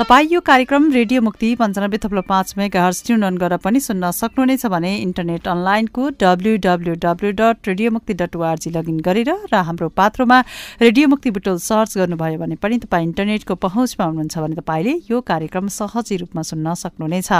तपाईँ 0.00 0.28
यो 0.30 0.40
कार्यक्रम 0.40 0.90
रेडियो 0.92 1.20
मुक्ति 1.22 1.48
पन्चानब्बे 1.54 1.98
थप्लो 1.98 2.20
पाँच 2.22 2.54
मेगा 2.58 2.88
ट्युन 2.98 3.22
अन 3.22 3.36
गरेर 3.36 3.58
पनि 3.60 3.80
सुन्न 3.80 4.10
सक्नुहुनेछ 4.10 4.64
भने 4.66 4.94
इन्टरनेट 4.98 5.48
अनलाइनको 5.48 6.08
W 6.16 6.56
W 6.56 6.94
W 6.96 7.30
dot 7.32 7.68
radio 7.68 7.90
Mukti 7.90 8.14
dot 8.14 8.36
ORG 8.36 8.70
login 8.70 9.00
गरेर 9.00 9.30
र 9.52 9.56
हाम्रो 9.60 9.88
पात्रोमा 9.92 10.38
रेडियो 10.80 11.08
मुक्ति 11.08 11.30
बुटोल 11.30 11.58
सर्च 11.60 11.96
गर्नुभयो 11.98 12.38
भने 12.38 12.56
पनि 12.56 12.78
तपाईँ 12.78 13.04
इन्टरनेटको 13.04 13.54
पहुँचमा 13.56 14.04
हुनुहुन्छ 14.06 14.38
भने 14.38 14.56
तपाईँले 14.56 14.94
यो 15.10 15.20
कार्यक्रम 15.22 15.68
सहजी 15.68 16.16
रूपमा 16.16 16.42
सुन्न 16.44 16.74
सक्नुहुनेछ 16.76 17.30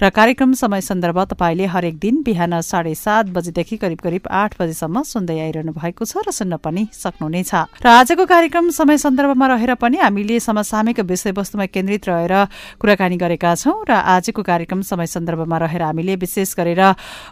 र 0.00 0.10
कार्यक्रम 0.10 0.52
समय 0.56 0.80
सन्दर्भ 0.80 1.20
तपाईँले 1.30 1.66
हरेक 1.68 1.98
दिन 1.98 2.22
बिहान 2.22 2.60
साढे 2.62 2.94
सात 2.96 3.36
बजेदेखि 3.36 3.76
करिब 3.76 4.00
करिब 4.00 4.32
आठ 4.38 4.56
बजेसम्म 4.60 5.02
सुन्दै 5.10 5.38
आइरहनु 5.40 5.76
भएको 5.76 6.04
छ 6.06 6.24
र 6.24 6.32
सुन्न 6.32 6.62
पनि 6.64 6.88
सक्नुहुनेछ 6.94 7.54
र 7.84 7.92
आजको 7.92 8.26
कार्यक्रम 8.26 8.70
समय 8.72 8.98
सन्दर्भमा 8.98 9.52
रहेर 9.54 9.74
पनि 9.76 9.98
हामीले 10.00 10.40
समसामयिक 10.40 11.06
विषयवस्तुमा 11.06 11.66
केन्द्रित 11.70 11.88
रहेर 11.90 12.34
कुराकानी 12.80 13.16
गरेका 13.16 13.54
छौं 13.56 13.74
र 13.88 13.92
आजको 13.92 14.42
कार्यक्रम 14.42 14.82
समय 14.84 15.06
सन्दर्भमा 15.08 15.58
रहेर 15.58 15.82
हामीले 15.82 16.16
विशेष 16.16 16.54
गरेर 16.56 16.82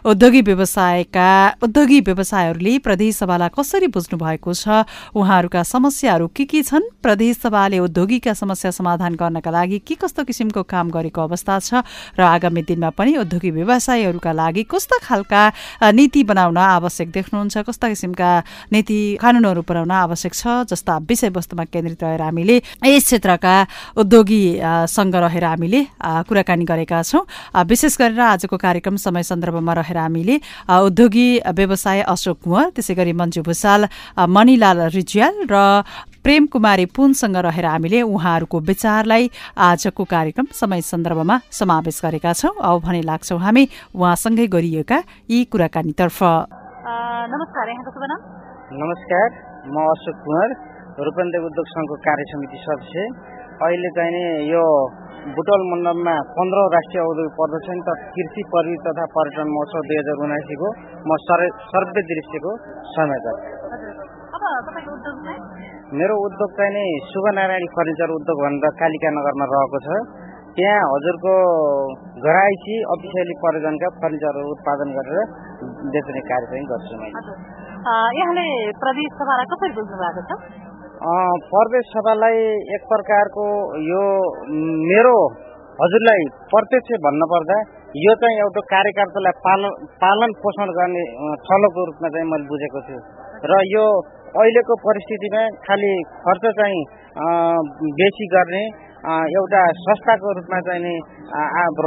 उद्योगी 0.05 0.41
व्यवसायका 0.41 1.29
उद्योगी 1.63 1.99
व्यवसायहरूले 2.01 2.77
प्रदेश 2.79 3.15
सभालाई 3.17 3.49
कसरी 3.55 3.87
बुझ्नु 3.89 4.17
भएको 4.17 4.53
छ 4.53 4.83
उहाँहरूका 5.15 5.63
समस्याहरू 5.65 6.27
के 6.29 6.45
के 6.45 6.61
छन् 6.63 6.89
प्रदेश 7.03 7.37
सभाले 7.39 7.79
उद्योगीका 7.79 8.33
समस्या 8.35 8.71
समाधान 8.71 9.15
गर्नका 9.15 9.51
लागि 9.51 9.79
के 9.81 9.95
कस्तो 9.95 10.23
किसिमको 10.23 10.63
काम 10.65 10.89
गरेको 10.89 11.21
अवस्था 11.21 11.59
छ 11.61 11.83
र 12.15 12.21
आगामी 12.23 12.61
दिनमा 12.65 12.89
पनि 12.91 13.15
उद्योगी 13.17 13.51
व्यवसायीहरूका 13.51 14.31
लागि 14.33 14.63
कस्ता 14.65 14.97
खालका 15.03 15.43
नीति 15.91 16.23
बनाउन 16.25 16.57
आवश्यक 16.59 17.11
देख्नुहुन्छ 17.11 17.57
कस्ता 17.67 17.89
किसिमका 17.89 18.31
नीति 18.71 18.99
कानूनहरू 19.21 19.61
बनाउन 19.69 19.91
आवश्यक 19.93 20.33
छ 20.33 20.47
जस्ता 20.69 20.97
विषयवस्तुमा 21.09 21.63
केन्द्रित 21.67 22.03
रहेर 22.03 22.21
हामीले 22.21 22.55
यस 22.85 23.05
क्षेत्रका 23.05 23.55
उद्योगी 23.97 24.38
सँग 24.87 25.15
रहेर 25.15 25.43
हामीले 25.45 25.81
कुराकानी 25.99 26.65
गरेका 26.65 27.01
छौँ। 27.03 27.23
विशेष 27.63 27.97
गरेर 27.97 28.19
आजको 28.19 28.57
कार्यक्रम 28.57 28.95
समय 28.97 29.23
सन्दर्भमा 29.23 29.73
रहेर 29.73 29.97
हामीले 29.97 30.35
उद्योगी 30.67 31.27
व्यवसाय 31.51 32.01
अशोक 32.07 32.37
कुँवर 32.43 32.69
त्यसै 32.75 32.93
गरी 32.95 33.13
मन्जु 33.13 33.41
भूषाल 33.43 33.81
मणिलाल 34.17 34.79
रिज्याल 34.95 35.35
र 35.51 35.55
प्रेम 36.23 36.45
कुमारी 36.53 36.85
पुनसँग 36.91 37.35
रहेर 37.47 37.65
हामीले 37.65 38.01
उहाँहरूको 38.03 38.59
विचारलाई 38.69 39.29
आजको 39.57 40.03
कार्यक्रम 40.05 40.45
समय 40.53 40.81
सन्दर्भमा 40.83 41.35
समावेश 41.51 41.99
गरेका 42.03 42.33
छौँ। 42.33 42.53
अब 42.59 42.81
भने 42.83 43.01
लाग्छौँ 43.07 43.39
हामी 43.39 43.63
उहाँसँगै 43.95 44.47
गरिएका 44.47 44.97
यी 45.31 45.43
कुराकानीतर्फ। 45.51 46.19
नमस्कार 47.29 47.67
नमस्कार 48.71 49.27
म 49.69 49.75
अशोक 49.89 50.17
कुमार 50.23 50.49
रूपन्देव 50.99 51.45
उद्योग 51.45 51.67
सङ्घको 51.69 51.95
कार्य 52.05 52.23
समिति 52.29 52.57
सदस्य। 52.59 53.01
अहिले 53.59 53.89
चाहिँ 53.95 54.11
नि 54.15 54.23
यो 54.49 54.63
बुटोल 55.37 55.63
मण्डलमा 55.69 56.11
पन्ध्र 56.35 56.61
राष्ट्रिय 56.73 57.01
औद्योगिक 57.03 57.33
प्रदर्शन 57.39 57.81
त 57.87 57.95
कृषि 58.13 58.43
प्रविधि 58.51 58.77
तथा 58.85 59.07
पर्यटन 59.15 59.49
महोत्सव 59.55 59.81
दुई 59.89 59.97
हजार 59.99 60.21
उनासीको 60.27 60.69
म 61.09 61.17
सर्वे 61.23 62.03
दृश्यको 62.11 62.53
संयोजक 62.93 63.37
मेरो 65.99 66.15
उद्योग 66.27 66.55
चाहिँ 66.57 66.73
नि 66.77 66.85
शुभनारायणी 67.09 67.67
फर्निचर 67.75 68.15
उद्योग 68.15 68.41
भनेर 68.45 68.73
कालिका 68.81 69.11
नगरमा 69.17 69.45
रहेको 69.51 69.83
छ। 69.85 69.99
त्यहाँ 70.55 70.87
हजुरको 70.93 71.33
घराइसी 72.23 72.75
अफिसियली 72.95 73.35
परिजनका 73.43 73.89
फर्निचरहरू 73.99 74.55
उत्पादन 74.55 74.95
गरेर 74.97 75.19
बेच्ने 75.93 76.21
कार्य 76.31 76.49
चाहिँ 76.53 76.65
गर्छु 76.71 76.95
मैले। 77.03 77.21
यहाँले 78.19 78.47
प्रदेश 78.81 79.13
सभालाई 79.19 79.51
कसरी 79.51 79.71
बुझ्नु 79.77 80.01
भएको 80.03 80.27
छ? 80.29 80.68
प्रदेश 80.99 81.85
सभालाई 81.95 82.39
एक 82.75 82.81
प्रकारको 82.87 83.43
यो 83.81 84.03
मेरो 84.87 85.13
हजुरलाई 85.79 86.25
प्रत्यक्ष 86.51 86.97
भन्नुपर्दा 87.05 87.59
यो 87.99 88.15
चाहिँ 88.23 88.41
एउटा 88.45 88.63
कार्यकर्तालाई 88.73 89.37
पालन 89.45 89.85
पालन 90.01 90.33
पोषण 90.41 90.73
गर्ने 90.79 91.03
थलोको 91.47 91.85
रूपमा 91.91 92.09
चाहिँ 92.15 92.27
मैले 92.31 92.49
बुझेको 92.51 92.81
छु। 92.89 92.99
र 93.47 93.61
यो 93.75 93.85
अहिलेको 94.35 94.77
परिस्थितिमा 94.83 95.45
खालि 95.69 95.93
खर्च 96.27 96.43
चाहिँ 96.59 96.83
बेसी 98.03 98.29
गर्ने 98.35 98.63
एउटा 99.39 99.63
संस्थाको 99.79 100.35
रूपमा 100.43 100.59
चाहिँ 100.67 100.83
नि 100.83 100.93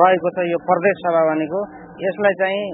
रहेको 0.00 0.28
छ 0.32 0.48
यो 0.48 0.64
प्रदेश 0.72 1.04
सभा 1.04 1.28
भनेको। 1.28 1.60
यसलाई 2.00 2.34
चाहिँ 2.40 2.64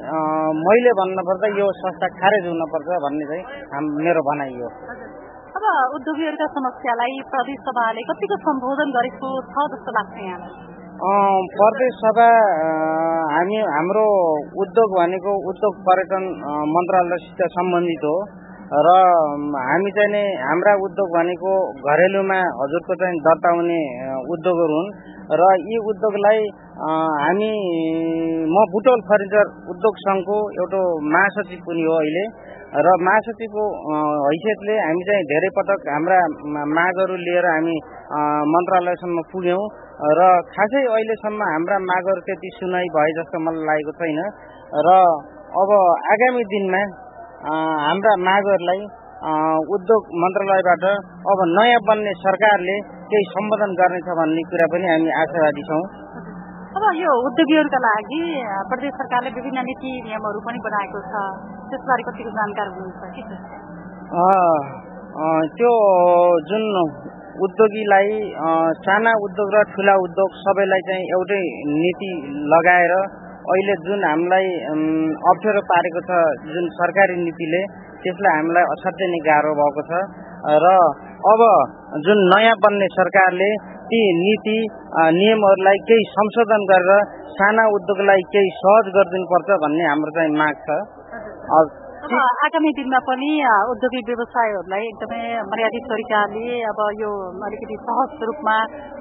मैले 0.62 0.90
भन्नुपर्दा 1.02 1.48
यो 1.58 1.66
संस्था 1.82 2.14
खारेज 2.22 2.50
हुनुपर्छ 2.54 2.88
भन्ने 3.04 3.24
चाहिँ 3.30 3.86
मेरो 4.06 4.22
भनाइ 4.30 4.54
हो। 4.62 4.68
अब 5.58 5.94
उद्योगीहरूका 5.96 6.46
समस्यालाई 6.56 7.14
प्रदेश 7.30 7.62
सभाले 7.68 8.02
कतिको 8.08 8.36
सम्बोधन 8.42 8.90
गरेको 8.96 9.30
छ 9.52 9.64
जस्तो 9.72 9.94
लाग्छ 9.96 10.18
यहाँलाई? 10.24 10.52
प्रदेश 11.54 11.96
सभा 12.02 12.26
हामी 13.32 13.58
हाम्रो 13.74 14.04
उद्योग 14.64 14.94
भनेको 14.98 15.32
उद्योग 15.52 15.80
पर्यटन 15.88 16.28
मन्त्रालयसित 16.74 17.42
सम्बन्धित 17.56 18.06
हो। 18.06 18.14
र 18.86 18.94
हामी 19.58 19.90
चाहिँ 19.98 20.12
नि 20.14 20.22
हाम्रा 20.46 20.72
उद्योग 20.86 21.12
भनेको 21.16 21.52
घरेलुमा 21.90 22.38
हजुरको 22.58 22.96
चाहिँ 23.02 23.20
दर्ता 23.26 23.52
हुने 23.58 23.78
उद्योगहरू 24.34 24.78
हुन्। 24.78 24.90
र 25.40 25.48
यी 25.62 25.78
उद्योगलाई 25.92 26.44
हामी 27.22 27.50
म 28.54 28.66
बुटोल 28.74 29.00
फर्निचर 29.10 29.50
उद्योग 29.74 30.04
सङ्घको 30.04 30.38
एउटा 30.60 30.82
महासचिव 31.14 31.60
पनि 31.66 31.88
हो 31.88 31.96
अहिले। 31.98 32.24
र 32.68 32.88
महासचिवको 33.00 33.64
हैसियतले 34.28 34.74
हामी 34.78 35.04
चाहिँ 35.08 35.24
धेरै 35.28 35.48
पटक 35.56 35.86
हाम्रा 35.88 36.16
मागहरू 36.68 37.14
लिएर 37.16 37.46
हामी 37.48 37.76
मन्त्रालयसम्म 38.52 39.24
पुग्यौँ। 39.32 39.62
र 40.18 40.26
खासै 40.52 40.82
अहिलेसम्म 40.84 41.40
हाम्रा 41.52 41.78
मागहरू 41.84 42.20
त्यति 42.28 42.48
सुनाइ 42.58 42.90
भए 42.92 43.10
जस्तो 43.18 43.40
मलाई 43.46 43.64
लागेको 43.68 43.92
छैन। 44.00 44.20
र 44.84 44.88
अब 45.48 45.70
आगामी 46.12 46.44
दिनमा 46.52 46.82
हाम्रा 47.88 48.12
मागहरूलाई 48.28 48.80
उद्योग 49.74 50.02
मन्त्रालयबाट 50.22 50.84
अब 51.32 51.38
नयाँ 51.56 51.80
बन्ने 51.88 52.12
सरकारले 52.20 52.76
केही 53.08 53.24
सम्बोधन 53.32 53.72
गर्नेछ 53.80 54.08
भन्ने 54.20 54.42
कुरा 54.52 54.66
पनि 54.76 54.86
हामी 54.92 55.10
आशावादी 55.22 55.62
छौँ। 55.70 55.84
अब 56.78 56.84
यो 56.94 57.12
उद्योगीहरूका 57.26 57.78
लागि 57.82 58.18
प्रदेश 58.70 58.92
सरकारले 58.96 59.30
विभिन्न 59.36 59.62
नीति 59.68 59.92
नियमहरू 60.02 60.40
पनि 60.42 60.58
बनाएको 60.66 60.98
छ। 61.06 61.22
त्यसबारे 61.70 62.02
कतिको 62.08 62.30
जानकार 62.36 62.68
हुनुहुन्छ? 62.74 63.30
त्यो 65.58 65.70
जुन 66.50 66.66
उद्योगीलाई 67.46 68.12
साना 68.86 69.14
उद्योग 69.26 69.48
र 69.54 69.62
ठुला 69.72 69.94
उद्योग 70.04 70.36
सबैलाई 70.42 70.84
चाहिँ 70.90 71.08
एउटै 71.16 71.40
नीति 71.72 72.10
लगाएर 72.54 72.94
अहिले 72.94 73.74
जुन 73.88 74.06
हामीलाई 74.08 74.46
अप्ठ्यारो 75.32 75.64
पारेको 75.72 76.04
छ 76.06 76.20
जुन 76.52 76.70
सरकारी 76.78 77.18
नीतिले 77.24 77.62
त्यसलाई 78.06 78.36
हामीलाई 78.38 78.70
असाध्यै 78.76 79.10
नै 79.16 79.20
गाह्रो 79.26 79.56
भएको 79.62 79.82
छ। 79.90 79.92
र 80.62 80.66
अब 81.32 81.40
जुन 82.06 82.18
नयाँ 82.32 82.56
बन्ने 82.62 82.88
सरकारले 82.94 83.50
ती 83.90 84.00
नीति 84.18 84.56
नियमहरूलाई 85.16 85.82
केही 85.88 86.06
संशोधन 86.12 86.64
गरेर 86.70 87.04
साना 87.36 87.66
उद्योगलाई 87.74 88.24
केही 88.32 88.54
सहज 88.56 88.88
गरिदिनुपर्छ 88.94 89.60
भन्ने 89.64 89.84
हाम्रो 89.88 90.16
चाहिँ 90.16 90.32
माग 90.38 90.64
छ। 90.64 91.87
आगामी 92.16 92.70
दिनमा 92.76 92.98
पनि 93.04 93.30
उद्योगिक 93.70 94.06
व्यवसायहरूलाई 94.08 94.84
एकदमै 94.90 95.20
मर्यादित 95.48 95.84
तरिकाले 95.90 96.44
अब 96.68 96.78
यो 97.00 97.10
अलिकति 97.48 97.76
सहज 97.80 98.22
रूपमा 98.28 98.54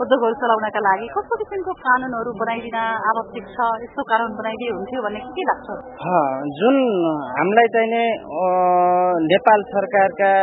उद्योगहरू 0.03 0.35
चलाउनका 0.41 0.81
लागि 0.87 1.07
कस्तो 1.13 1.37
किसिमको 1.41 1.75
कानुनहरू 1.83 2.33
बनाइदिन 2.41 2.75
आवश्यक 3.11 3.47
छ 3.53 3.69
यस्तो 3.83 4.05
कानुन 4.11 4.35
बनाइदिए 4.39 4.73
हुन्थ्यो 4.75 5.03
भन्ने 5.05 5.21
के 5.37 5.47
लाग्छ? 5.51 5.77
जुन 6.59 6.81
हामीलाई 7.37 7.71
चाहिने 7.77 8.03
नेपाल 9.29 9.65
सरकारका 9.71 10.33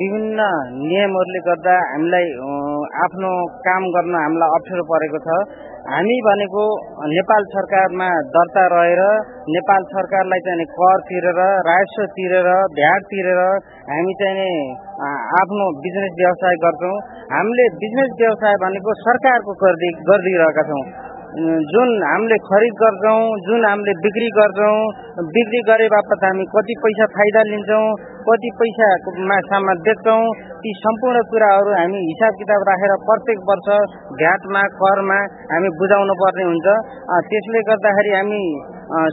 विभिन्न 0.00 0.48
नियमहरूले 0.80 1.44
गर्दा 1.50 1.76
हामीलाई 1.92 2.26
आफ्नो 3.04 3.36
काम 3.68 3.92
गर्न 3.98 4.18
हामीलाई 4.24 4.58
अप्ठ्यारो 4.60 4.88
परेको 4.94 5.24
छ। 5.28 5.38
हामी 5.84 6.14
भनेको 6.24 6.62
नेपाल 7.12 7.42
सरकारमा 7.54 8.06
दर्ता 8.34 8.62
रहेर 8.72 9.00
नेपाल 9.56 9.82
सरकारलाई 9.90 10.44
चाहिँ 10.46 10.66
कर 10.76 11.02
तिरेर 11.08 11.40
राजस्व 11.66 12.04
तिरेर 12.14 12.48
भ्याट 12.78 13.04
तिरेर 13.10 13.40
हामी 13.90 14.14
चाहिँ 14.20 14.54
आफ्नो 15.40 15.66
बिजनेस 15.84 16.14
व्यवसाय 16.20 16.56
गर्छौँ। 16.62 16.94
हामीले 17.32 17.66
बिजनेस 17.82 18.14
व्यवसाय 18.22 18.56
भनेको 18.64 18.94
सरकारको 19.00 19.56
गरिदिइरहेका 19.64 20.64
छौँ। 20.70 20.84
जुन 21.68 21.92
हामीले 22.06 22.36
खरिद 22.48 22.74
गर्छौँ 22.80 23.20
जुन 23.46 23.68
हामीले 23.68 23.94
बिक्री 24.02 24.32
गर्छौँ 24.34 24.74
बिक्री 25.36 25.62
गरे 25.68 25.88
बापत 25.94 26.26
हामी 26.26 26.44
कति 26.52 26.80
पैसा 26.84 27.08
फाइदा 27.14 27.42
लिन्छौँ 27.52 27.86
कति 28.26 28.50
पैसामा 28.58 29.36
सामान 29.48 29.80
बेच्छौँ 29.86 30.20
ती 30.60 30.70
सम्पूर्ण 30.82 31.22
कुराहरू 31.30 31.72
हामी 31.78 31.98
हिसाब 32.04 32.38
किताब 32.42 32.62
राखेर 32.68 32.94
प्रत्येक 33.08 33.42
वर्ष 33.48 33.66
भ्याटमा 34.20 34.62
करमा 34.82 35.18
हामी 35.50 35.72
बुझाउनु 35.80 36.14
पर्ने 36.22 36.46
हुन्छ। 36.50 36.76
त्यसले 37.32 37.62
गर्दाखेरि 37.68 38.14
हामी 38.16 38.40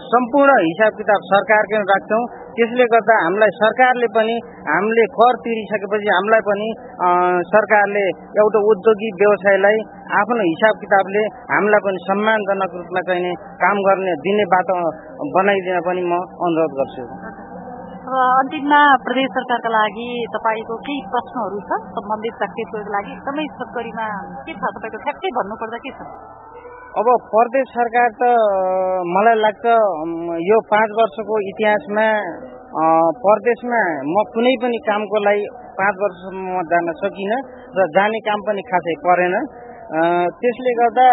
सम्पूर्ण 0.05 0.55
हिसाब 0.61 0.95
किताब 1.01 1.27
सरकारकै 1.31 1.81
राख्छौँ। 1.91 2.21
त्यसले 2.55 2.87
गर्दा 2.93 3.17
हामीलाई 3.25 3.53
सरकारले 3.57 4.07
पनि 4.15 4.33
हामीले 4.69 5.05
कर 5.19 5.37
तिरिसकेपछि 5.43 6.09
हामीलाई 6.13 6.47
पनि 6.47 6.71
सरकारले 7.51 8.07
एउटा 8.43 8.65
उद्योगी 8.71 9.13
व्यवसायलाई 9.21 9.85
आफ्नो 10.23 10.49
हिसाब 10.49 10.81
किताबले 10.83 11.27
हामीलाई 11.53 11.87
पनि 11.87 12.03
सम्मानजनक 12.07 12.81
रूपमा 12.81 13.07
चाहिँ 13.11 13.37
काम 13.63 13.85
गर्ने 13.87 14.17
दिने 14.27 14.49
बाटो 14.55 14.81
बनाइदिन 15.37 15.87
पनि 15.87 16.03
म 16.11 16.19
अनुरोध 16.49 16.77
गर्छु। 16.81 17.40
अब 18.01 18.13
अन्तिममा 18.17 18.77
प्रदेश 19.01 19.27
सरकारका 19.33 19.69
लागि 19.71 20.05
तपाईँको 20.33 20.77
केही 20.85 21.01
प्रश्नहरू 21.09 21.59
छ 21.65 21.77
सम्बन्धित 21.89 22.39
व्यक्तित्वको 22.39 22.93
लागि 22.95 23.11
एकदमै 23.15 23.45
छोटकरीमा 23.51 24.07
के 24.39 24.55
छ 24.55 24.71
तपाईँको 24.77 25.01
ठ्याक्कै 25.03 25.31
भन्नुपर्दा 25.35 25.79
के 25.83 25.91
छ 25.97 26.07
अब 26.93 27.11
प्रदेश 27.27 27.75
सरकार 27.75 28.09
त 28.15 28.31
मलाई 29.11 29.39
लाग्छ 29.41 29.75
यो 30.45 30.59
पाँच 30.71 30.97
वर्षको 30.97 31.39
इतिहासमा 31.45 32.07
प्रदेशमा 33.21 33.85
म 34.09 34.25
कुनै 34.33 34.57
पनि 34.59 34.83
कामको 34.83 35.23
लागि 35.23 35.47
पाँच 35.77 36.03
वर्षसम्म 36.03 36.67
जान 36.67 36.93
सकिनँ 36.97 37.41
र 37.77 37.89
जाने 37.93 38.25
काम 38.25 38.49
पनि 38.49 38.67
खासै 38.67 38.99
परेन 39.05 39.41
त्यसले 40.39 40.77
गर्दा 40.77 41.09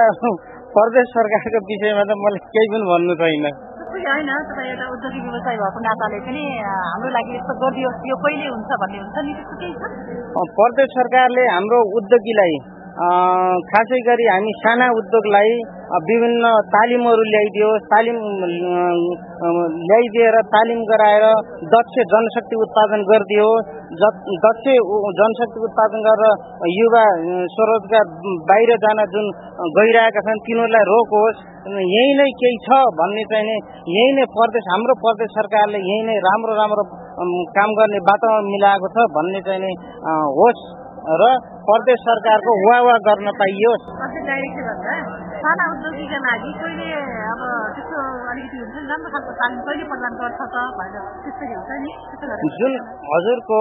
प्रदेश 0.73 1.17
सरकारको 1.17 1.67
विषयमा 1.69 2.05
त 2.05 2.23
मलाई 2.23 2.46
केही 2.49 2.70
पनि 2.73 2.87
भन्नु 2.88 3.23
छैन 3.23 3.50
होइन 3.88 4.31
तपाईँ 4.44 4.70
एउटा 4.70 4.87
उद्योगिक 4.88 5.23
व्यवसाय 5.25 5.56
भएको 5.56 5.81
नाताले 5.81 6.19
पनि 6.20 6.43
हाम्रो 6.62 7.11
लागि 7.11 7.32
यस्तो 7.35 7.55
गरिदियोस् 7.58 8.02
यो 8.05 8.17
कहिले 8.20 8.49
हुन्छ 8.49 8.76
भन्ने 8.82 8.99
हुन्छ 8.99 9.25
नि 9.25 9.32
त्यस्तो 9.32 9.56
केही 9.61 9.75
छ 10.32 10.44
प्रदेश 10.56 10.90
सरकारले 10.94 11.44
हाम्रो 11.49 11.79
उद्योगीलाई 11.96 12.58
खासै 12.99 13.99
गरी 14.06 14.25
हामी 14.27 14.53
साना 14.61 14.87
उद्योगलाई 14.99 15.50
विभिन्न 16.06 16.49
तालिमहरू 16.73 17.27
ल्याइदियोस् 17.27 17.85
तालिम 17.93 18.17
ल्याइदिएर 19.83 20.39
तालिम 20.55 20.81
गराएर 20.89 21.27
दक्ष 21.75 22.00
जनशक्ति 22.12 22.59
उत्पादन 22.65 23.05
गरिदियोस् 23.11 23.69
दक्ष 24.47 24.67
जनशक्ति 25.21 25.62
उत्पादन 25.69 26.03
गरेर 26.09 26.67
युवा 26.71 27.05
स्वरोजगार 27.55 28.11
बाहिर 28.50 28.75
जान 28.87 29.05
जुन 29.15 29.31
गइरहेका 29.79 30.25
छन् 30.31 30.43
तिनीहरूलाई 30.49 30.91
रोकोस् 30.91 31.47
यही 31.69 32.11
नै 32.19 32.29
केही 32.43 32.59
छ 32.67 32.81
भन्ने 32.99 33.25
चाहिँ 33.31 33.56
यही 33.94 34.11
नै 34.19 34.27
प्रदेश 34.35 34.69
हाम्रो 34.73 34.99
प्रदेश 35.06 35.39
सरकारले 35.39 35.85
यही 35.87 36.03
नै 36.11 36.19
राम्रो 36.27 36.59
राम्रो 36.61 36.85
काम 37.55 37.79
गर्ने 37.79 38.05
वातावरण 38.11 38.53
मिलाएको 38.53 38.93
छ 38.97 39.09
भन्ने 39.17 39.47
चाहिँ 39.49 39.75
होस्। 40.39 40.62
र 40.99 41.27
प्रदेश 41.69 42.00
सरकारको 42.03 42.53
वाह 42.61 42.97
गर्न 43.06 43.31
पाइयोस् 43.41 43.85
जुन 52.59 52.77
हजुरको 53.12 53.61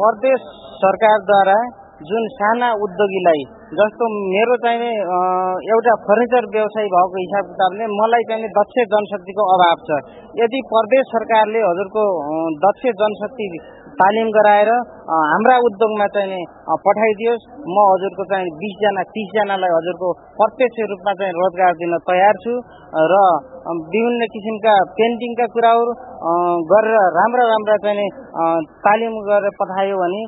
प्रदेश 0.00 0.40
सरकारद्वारा 0.82 1.58
जुन 2.08 2.26
साना 2.32 2.68
उद्योगीलाई 2.84 3.42
जस्तो 3.78 4.06
मेरो 4.10 4.54
चाहिँ 4.56 4.92
एउटा 5.72 5.92
फर्निचर 6.04 6.46
व्यवसाय 6.54 6.86
भएको 6.94 7.18
हिसाब 7.20 7.50
किताबले 7.50 7.88
मलाई 7.90 8.24
चाहिँ 8.30 8.48
दक्ष 8.58 8.78
जनशक्तिको 8.92 9.44
अभाव 9.54 9.82
छ। 9.88 9.98
यदि 10.40 10.60
प्रदेश 10.72 11.04
सरकारले 11.14 11.60
हजुरको 11.60 12.04
दक्ष 12.64 12.86
जनशक्ति 13.02 13.46
तालिम 14.00 14.28
गराएर 14.36 14.70
हाम्रा 15.30 15.56
उद्योगमा 15.68 16.06
चाहिँ 16.16 16.42
पठाइदियोस्। 16.84 17.46
म 17.68 17.76
हजुरको 17.90 18.24
चाहिँ 18.30 18.52
बिसजना 18.60 19.02
तिसजनालाई 19.14 19.72
हजुरको 19.76 20.08
प्रत्यक्ष 20.38 20.78
रूपमा 20.92 21.12
चाहिँ 21.20 21.34
रोजगार 21.40 21.72
दिन 21.80 21.96
तयार 22.10 22.38
छु। 22.44 22.54
र 23.10 23.18
विभिन्न 23.90 24.26
किसिमका 24.34 24.74
पेन्टिङका 24.98 25.46
कुराहरू 25.54 25.92
गरेर 26.20 26.96
राम्रा 27.12 27.44
राम्रा 27.48 27.76
चाहिँ 27.84 28.08
तालिम 28.84 29.14
गरेर 29.26 29.54
पठायो 29.56 29.96
भने 30.00 30.20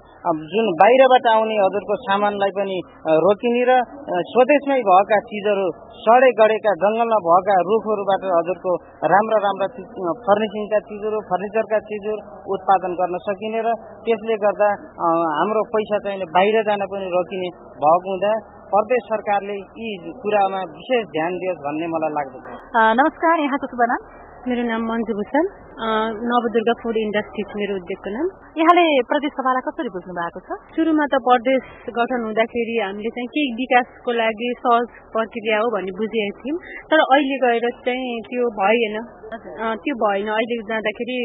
जुन 0.53 0.71
बाहिरबाट 0.81 1.27
आउने 1.33 1.57
हजुरको 1.59 1.97
सामानलाई 2.05 2.55
पनि 2.57 2.79
रोकिने 3.25 3.65
र 3.69 3.77
स्वदेशमै 4.31 4.79
भएका 4.89 5.19
चिजहरू 5.29 5.67
सडे 5.99 6.31
गडेका 6.39 6.73
जङ्गलमा 6.85 7.19
भएका 7.27 7.59
रुखहरूबाट 7.69 8.25
हजुरको 8.31 8.73
राम्रा 9.15 9.43
राम्रा 9.45 9.69
फर्निसिङका 10.25 10.81
चिजहरू 10.89 11.21
फर्निचरका 11.29 11.83
चिजहरू 11.93 12.41
उत्पादन 12.57 12.97
गर्न 13.03 13.23
सकिने 13.29 13.63
र 13.69 13.77
त्यसले 14.09 14.41
गर्दा 14.47 14.73
हाम्रो 15.03 15.67
पैसा 15.77 16.03
चाहिँ 16.09 16.33
बाहिर 16.33 16.63
जान 16.71 16.89
पनि 16.95 17.13
रोकिने 17.19 17.53
भएको 17.85 18.09
हुँदा 18.09 18.33
प्रदेश 18.73 19.07
सरकारले 19.07 19.55
यी 19.79 19.89
कुरामा 20.21 20.61
विशेष 20.75 21.07
ध्यान 21.15 21.33
दियोस् 21.41 21.63
भन्ने 21.65 21.87
मलाई 21.95 22.13
लाग्दछ। 22.17 22.47
नमस्कार 23.01 23.43
यहाँको 23.45 23.67
शुभ 23.73 23.83
नाम। 23.91 24.11
मेरो 24.43 24.63
नाम 24.67 24.83
मन्जु 24.91 25.15
भूषण। 25.15 25.47
नवदुर्गा 26.31 26.73
फुड 26.83 26.97
इन्डस्ट्री 26.99 27.43
मेरो 27.59 27.75
उद्योगको 27.79 28.11
नाम। 28.15 28.27
यहाँले 28.59 28.85
प्रदेश 29.11 29.33
सभालाई 29.39 29.63
कसरी 29.67 29.91
बुझ्नु 29.95 30.15
भएको 30.19 30.41
छ? 30.47 30.59
सुरुमा 30.75 31.07
त 31.07 31.21
प्रदेश 31.27 31.63
गठन 31.99 32.27
हुँदाखेरि 32.27 32.75
हामीले 32.83 33.13
चाहिँ 33.15 33.31
केही 33.35 33.55
विकासको 33.63 34.11
लागि 34.19 34.49
सहज 34.65 34.87
प्रक्रिया 35.15 35.63
हो 35.63 35.71
भन्ने 35.75 35.95
बुझेका 35.95 36.35
थियौँ। 36.43 36.59
तर 36.91 36.99
अहिले 37.07 37.37
गएर 37.45 37.67
चाहिँ 37.87 38.15
त्यो 38.27 38.51
भएन। 38.59 38.97
त्यो 39.79 39.95
भएन। 40.03 40.29
अहिले 40.35 40.57
जाँदाखेरि 40.71 41.19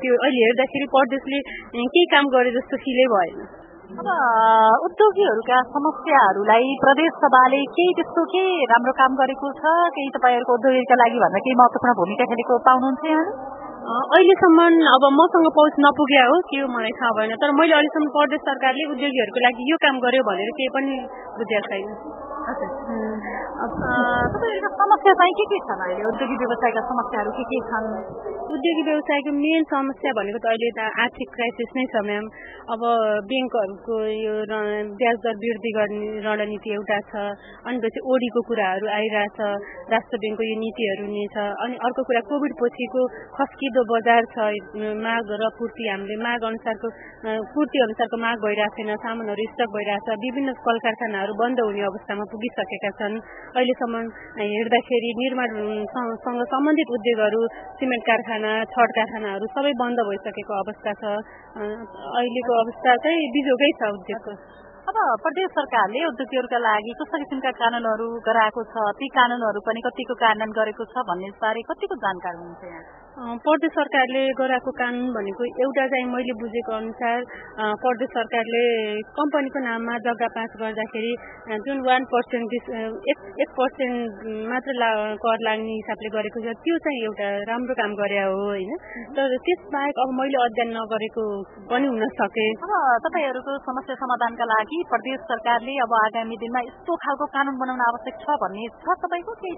त्यो 0.00 0.14
अहिले 0.24 0.40
हेर्दाखेरि 0.48 0.86
प्रदेशले 0.96 1.42
केही 1.76 2.06
काम 2.14 2.24
गरे 2.36 2.56
जस्तो 2.56 2.80
फिलै 2.86 3.06
भएन। 3.16 3.36
अब 3.92 4.06
उद्योगीहरूका 4.84 5.56
समस्याहरूलाई 5.70 6.68
प्रदेश 6.80 7.16
सभाले 7.22 7.58
केही 7.72 7.94
त्यस्तो 7.94 8.22
के 8.26 8.44
राम्रो 8.64 8.92
काम 8.96 9.18
गरेको 9.18 9.50
छ 9.52 9.72
केही 9.96 10.12
तपाईँहरूको 10.14 10.54
उद्योगीका 10.54 10.96
लागि 10.96 11.20
भन्दा 11.24 11.42
केही 11.44 11.56
महत्वपूर्ण 11.60 11.94
भूमिका 11.98 12.28
खेलेको 12.30 12.56
पाउनुहुन्छ 12.68 13.04
यहाँ 13.06 13.26
अहिलेसम्म 14.08 14.64
अब 14.92 15.04
मसँग 15.12 15.50
पहुँच 15.52 15.78
नपुग्या 15.80 16.24
हो 16.24 16.40
के 16.48 16.62
मलाई 16.72 16.96
थाहा 16.96 17.12
भएन 17.12 17.36
तर 17.36 17.52
मैले 17.52 17.74
अहिलेसम्म 17.74 18.10
प्रदेश 18.16 18.44
सरकारले 18.44 18.88
उद्योगीहरूको 18.88 19.44
लागि 19.44 19.70
यो 19.70 19.80
काम 19.84 20.00
गर्यो 20.00 20.26
भनेर 20.28 20.52
केही 20.56 20.74
पनि 20.74 20.98
बुझेको 21.36 21.66
छैन 21.68 23.31
तपाईँहरूको 23.62 24.70
समस्या 24.78 25.12
चाहिँ 25.18 25.34
के 25.38 25.44
के 25.50 25.58
छन् 25.66 25.82
अहिले 25.86 26.04
उद्योगिक 26.10 26.40
व्यवसायका 26.42 26.82
समस्याहरू 26.86 27.30
के 27.36 27.44
के 27.50 27.58
छन् 27.68 27.86
उद्योगिक 28.54 28.86
व्यवसायको 28.88 29.32
मेन 29.38 29.62
समस्या 29.72 30.12
भनेको 30.18 30.38
त 30.42 30.46
अहिले 30.52 30.70
त 30.78 30.86
आर्थिक 31.04 31.28
क्राइसिस 31.36 31.70
नै 31.76 31.84
छ 31.92 32.02
म्याम 32.08 32.26
अब 32.74 32.82
ब्याङ्कहरूको 33.30 33.98
यो 34.16 34.34
ब्याज 34.98 35.16
दर 35.26 35.36
वृद्धि 35.44 35.72
गर्ने 35.76 36.08
रणनीति 36.26 36.74
एउटा 36.78 36.98
छ 37.10 37.22
अनि 37.70 37.78
पछि 37.84 38.02
ओडीको 38.14 38.42
कुराहरू 38.50 38.90
आइरहेछ 38.96 39.38
राष्ट्र 39.94 40.20
ब्याङ्कको 40.24 40.48
यो 40.50 40.56
नीतिहरू 40.64 41.06
नै 41.14 41.26
छ 41.30 41.46
अनि 41.66 41.78
अर्को 41.86 42.06
कुरा 42.10 42.24
कोभिड 42.32 42.58
पछिको 42.62 43.06
खस्किदो 43.38 43.86
बजार 43.92 44.30
छ 44.34 44.50
माग 45.06 45.32
र 45.38 45.52
पूर्ति 45.60 45.88
हामीले 45.92 46.18
माग 46.26 46.48
अनुसारको 46.50 46.92
पूर्ति 47.54 47.84
अनुसारको 47.86 48.22
माग 48.26 48.44
भइरहेको 48.46 48.76
छैन 48.82 48.92
सामानहरू 49.06 49.48
स्टक 49.54 49.74
भइरहेछ 49.78 50.12
विभिन्न 50.26 50.58
कल 50.66 50.84
कारखानाहरू 50.84 51.40
बन्द 51.40 51.66
हुने 51.66 51.88
अवस्थामा 51.90 52.24
पुगिसकेका 52.32 52.90
छन्। 52.98 53.16
अहिलेसम्म 53.52 53.98
हेर्दाखेरि 54.36 55.08
निर्माणसँग 55.16 56.40
सम्बन्धित 56.52 56.92
उद्योगहरू 56.96 57.40
सिमेन्ट 57.80 58.06
कारखाना 58.06 58.52
छड 58.72 58.94
कारखानाहरू 58.98 59.48
सबै 59.56 59.72
बन्द 59.82 60.04
भइसकेको 60.08 60.54
अवस्था 60.60 60.94
छ। 61.02 61.12
अहिलेको 62.14 62.56
अवस्था 62.62 62.96
चाहिँ 63.04 63.28
बिजोगै 63.36 63.70
छ 63.82 63.92
उद्योगको। 63.98 64.36
अब 64.88 64.96
प्रदेश 65.24 65.54
सरकारले 65.58 66.06
उद्योगीहरूका 66.06 66.58
लागि 66.64 66.96
कस्ता 67.02 67.22
किसिमका 67.22 67.52
कानूनहरू 67.60 68.08
गराएको 68.26 68.66
छ? 68.72 68.88
ती 68.98 69.12
कानूनहरू 69.20 69.66
पनि 69.68 69.86
कतिको 69.86 70.20
कार्यान्वयन 70.24 70.58
गरेको 70.58 70.90
छ 70.92 71.08
भन्ने 71.12 71.32
बारे 71.44 71.68
कतिको 71.70 72.02
जानकारी 72.04 72.38
हुनुहुन्छ 72.40 72.72
यहाँ? 72.72 73.01
प्रदेश 73.12 73.72
सरकारले 73.72 74.20
गराएको 74.32 74.72
कानुन 74.72 75.08
भनेको 75.12 75.44
एउटा 75.44 75.84
चाहिँ 75.86 76.04
मैले 76.12 76.34
बुझेको 76.40 76.72
अनुसार 76.72 77.24
प्रदेश 77.82 78.08
सरकारले 78.08 78.62
कम्पनीको 79.18 79.60
नाममा 79.64 79.96
जग्गा 80.06 80.28
पास 80.36 80.54
गर्दाखेरि 80.60 81.12
जुन 81.66 81.82
वान 81.86 82.06
पर्सेन्ट 82.08 82.54
एक 82.56 83.50
पर्सेन्ट 83.58 84.24
मात्र 84.48 84.88
कर 85.24 85.44
लाग्ने 85.44 85.74
हिसाबले 85.74 86.12
गरेको 86.14 86.40
छ 86.40 86.54
त्यो 86.64 86.78
चाहिँ 86.86 87.02
एउटा 87.04 87.28
राम्रो 87.52 87.76
काम 87.82 87.96
गरे 88.00 88.22
हो 88.22 88.38
होइन? 88.48 88.72
तर 89.12 89.36
त्यसबाहेक 89.44 90.00
अब 90.06 90.16
मैले 90.16 90.40
अध्ययन 90.46 90.72
नगरेको 90.78 91.26
पनि 91.68 91.92
हुन 91.92 92.08
सके। 92.16 92.48
अब 92.64 92.74
तपाईँहरूको 93.08 93.58
समस्या 93.68 93.98
समाधानका 94.04 94.48
लागि 94.54 94.80
प्रदेश 94.88 95.28
सरकारले 95.28 95.76
अब 95.84 95.94
आगामी 96.00 96.40
दिनमा 96.46 96.64
यस्तो 96.64 96.98
खालको 97.04 97.30
कानुन 97.36 97.60
बनाउन 97.60 97.84
आवश्यक 97.90 98.24
छ 98.24 98.40
भन्ने 98.46 98.66
छ 98.80 98.98
तपाईँको 99.04 99.38
केही 99.44 99.56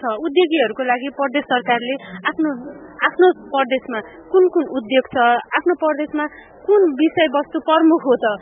छ। 0.00 0.16
उद्योगीहरूको 0.24 0.90
लागि 0.92 1.14
प्रदेश 1.22 1.48
सरकारले 1.52 2.00
आफ्नो 2.22 2.50
आफ्नो 3.06 3.28
प्रदेशमा 3.46 4.00
कुन 4.32 4.48
कुन 4.48 4.66
उद्योग 4.78 5.08
छ 5.14 5.24
आफ्नो 5.58 5.74
प्रदेशमा 5.74 6.26
कुन 6.66 6.82
विषयवस्तु 7.00 7.58
प्रमुख 7.68 8.02
हो 8.08 8.14
त? 8.22 8.32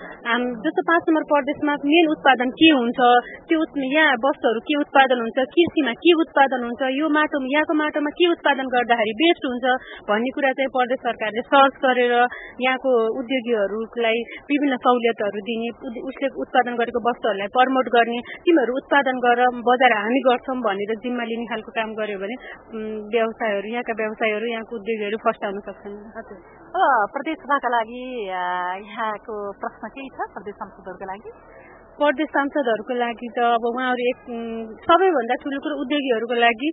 जस्तो 0.65 0.83
पाँच 0.91 1.09
नम्बर 1.09 1.25
प्रदेशमा 1.33 1.75
मेन 1.91 2.11
उत्पादन 2.15 2.51
के 2.61 2.71
हुन्छ? 2.79 2.99
त्यो 3.49 3.61
यहाँ 3.97 4.17
वस्तुहरू 4.25 4.61
के 4.69 4.75
उत्पादन 4.81 5.25
हुन्छ? 5.25 5.39
कृषिमा 5.55 5.93
के 6.05 6.13
उत्पादन 6.25 6.61
हुन्छ? 6.69 6.83
यो 7.01 7.09
माटो 7.17 7.43
यहाँको 7.55 7.75
माटोमा 7.81 8.11
के 8.21 8.31
उत्पादन 8.35 8.73
गर्दाखेरि 8.77 9.15
बेस्ट 9.23 9.49
हुन्छ? 9.51 9.65
भन्ने 10.11 10.31
कुरा 10.37 10.53
चाहिँ 10.61 10.73
प्रदेश 10.77 11.01
सरकारले 11.07 11.43
सर्च 11.51 11.81
गरेर 11.85 12.15
यहाँको 12.67 12.93
उद्योगीहरूलाई 13.21 14.19
विभिन्न 14.53 14.81
सहुलियतहरू 14.85 15.45
दिने 15.51 15.71
उसले 16.13 16.33
उत्पादन 16.45 16.81
गरेको 16.83 17.05
वस्तुहरूलाई 17.09 17.55
प्रमोट 17.57 17.93
गर्ने 17.97 18.21
तिमीहरू 18.47 18.79
उत्पादन 18.83 19.25
गर 19.27 19.45
बजार 19.71 19.97
हामी 19.99 20.25
गर्छौँ 20.29 20.59
भनेर 20.69 20.97
जिम्मा 21.05 21.29
लिने 21.33 21.51
खालको 21.53 21.77
काम 21.81 21.95
गर्यो 22.01 22.23
भने 22.25 22.41
व्यवसायहरू 23.17 23.77
यहाँका 23.77 24.01
व्यवसायहरू 24.03 24.55
यहाँको 24.55 24.83
उद्योगीहरू 24.83 25.23
फर्स्ट 25.27 25.45
आउन 25.51 25.61
सक्छन्। 25.69 26.60
प्रदेश 26.73 27.39
सभाका 27.39 27.69
लागि 27.69 28.03
यहाँको 28.27 29.37
प्रश्न 29.53 29.89
केही 29.89 30.09
छ 30.09 30.27
प्रदेश 30.35 30.55
सांसदहरूका 30.55 31.07
लागि 31.07 31.31
प्रदेश 32.01 32.29
सांसदहरूको 32.35 32.95
लागि 33.01 33.29
त 33.37 33.39
अब 33.57 33.65
उहाँहरू 33.71 34.09
एक 34.13 34.21
सबैभन्दा 34.89 35.35
ठुलो 35.43 35.59
कुरो 35.65 35.75
उद्योगीहरूको 35.85 36.41
लागि 36.45 36.71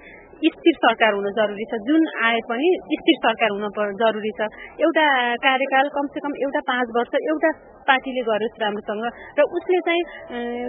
स्थिर 0.47 0.75
सरकार 0.81 1.15
हुन 1.17 1.27
जरुरी 1.37 1.65
छ। 1.69 1.77
जुन 1.85 2.03
आए 2.25 2.41
पनि 2.49 2.67
स्थिर 2.97 3.15
सरकार 3.21 3.53
हुन 3.53 3.93
जरुरी 4.01 4.31
छ। 4.37 4.49
एउटा 4.85 5.05
कार्यकाल 5.45 5.89
कमसे 5.95 6.21
कम 6.25 6.35
एउटा 6.45 6.61
पाँच 6.67 6.93
वर्ष 6.97 7.17
एउटा 7.21 7.51
पार्टीले 7.87 8.21
गरोस् 8.27 8.59
राम्रोसँग 8.61 9.03
र 9.39 9.43
उसले 9.57 9.79
चाहिँ 9.87 10.03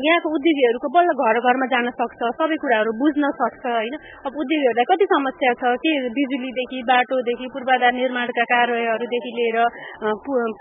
यहाँको 0.06 0.32
उद्योगीहरूको 0.38 0.88
बल्ल 0.96 1.14
घर 1.18 1.40
घरमा 1.44 1.66
जान 1.72 1.90
सक्छ 2.00 2.30
सबै 2.40 2.56
कुराहरू 2.64 2.92
बुझ्न 3.00 3.30
सक्छ 3.40 3.64
होइन? 3.66 3.94
अब 4.24 4.38
उद्योगीहरूलाई 4.42 4.88
कति 4.90 5.08
समस्या 5.12 5.52
छ? 5.60 5.74
के 5.84 5.92
बिजुलीदेखि 6.16 6.82
बाटोदेखि 6.90 7.50
पूर्वाधार 7.54 7.92
निर्माणका 7.98 8.44
कार्यहरूदेखि 8.54 9.32
लिएर 9.38 9.58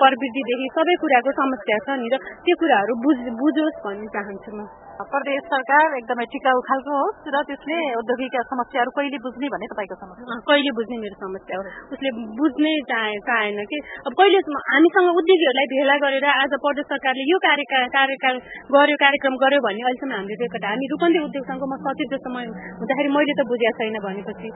प्रविधिदेखि 0.02 0.68
सबै 0.76 0.96
कुराको 1.06 1.36
समस्या 1.42 1.78
छ 1.86 2.00
नि 2.02 2.12
र 2.12 2.22
त्यो 2.44 2.60
कुराहरू 2.60 3.00
बुझ 3.06 3.18
बुझोस् 3.40 3.80
भन्ने 3.88 4.12
चाहन्छु 4.18 4.52
म। 4.58 4.68
प्रदेश 4.98 5.42
सरकार 5.50 5.96
एकदमै 5.98 6.26
टिकाउ 6.34 6.62
खालको 6.68 6.94
होस् 7.00 7.28
र 7.34 7.42
त्यसले 7.50 7.78
औद्योगिक 7.98 8.36
समस्याहरू 8.52 8.94
कहिले 8.98 9.18
बुझ्ने 9.26 9.50
भन्ने 9.54 9.68
तपाईँको 9.74 9.98
समस्या? 10.04 10.38
कहिले 10.50 10.72
बुझ्ने 10.80 10.98
मेरो 11.04 11.18
समस्या 11.22 11.60
हो? 11.60 11.64
उसले 11.94 12.10
बुझ्ने 12.40 12.72
चाहे 12.92 13.20
चाहेन 13.30 13.62
कि। 13.72 13.78
अब 14.10 14.18
कहिले 14.22 14.42
हामीसँग 14.72 15.22
उद्योगीहरूलाई 15.22 15.72
भेला 15.76 15.98
गरेर 16.06 16.28
आज 16.34 16.58
प्रदेश 16.66 16.90
सरकारले 16.94 17.30
यो 17.30 17.38
कार्य 17.46 17.68
कार्यकाल 17.98 18.42
गर्यो 18.74 18.98
कार्यक्रम 19.06 19.40
गर्यो 19.46 19.62
भन्ने 19.68 19.86
अहिलेसम्म 19.86 20.18
हामीले 20.18 20.42
दिएको 20.42 20.66
हामी 20.66 20.92
रूपन्दी 20.96 21.24
उद्योग 21.30 21.46
सङ्घमा 21.54 21.82
सचिव 21.86 22.14
जस्तो 22.18 22.36
हुँदाखेरि 22.82 23.10
मैले 23.18 23.38
त 23.38 23.50
बुझेको 23.54 23.78
छैन 23.80 24.02
भनेपछि। 24.08 24.50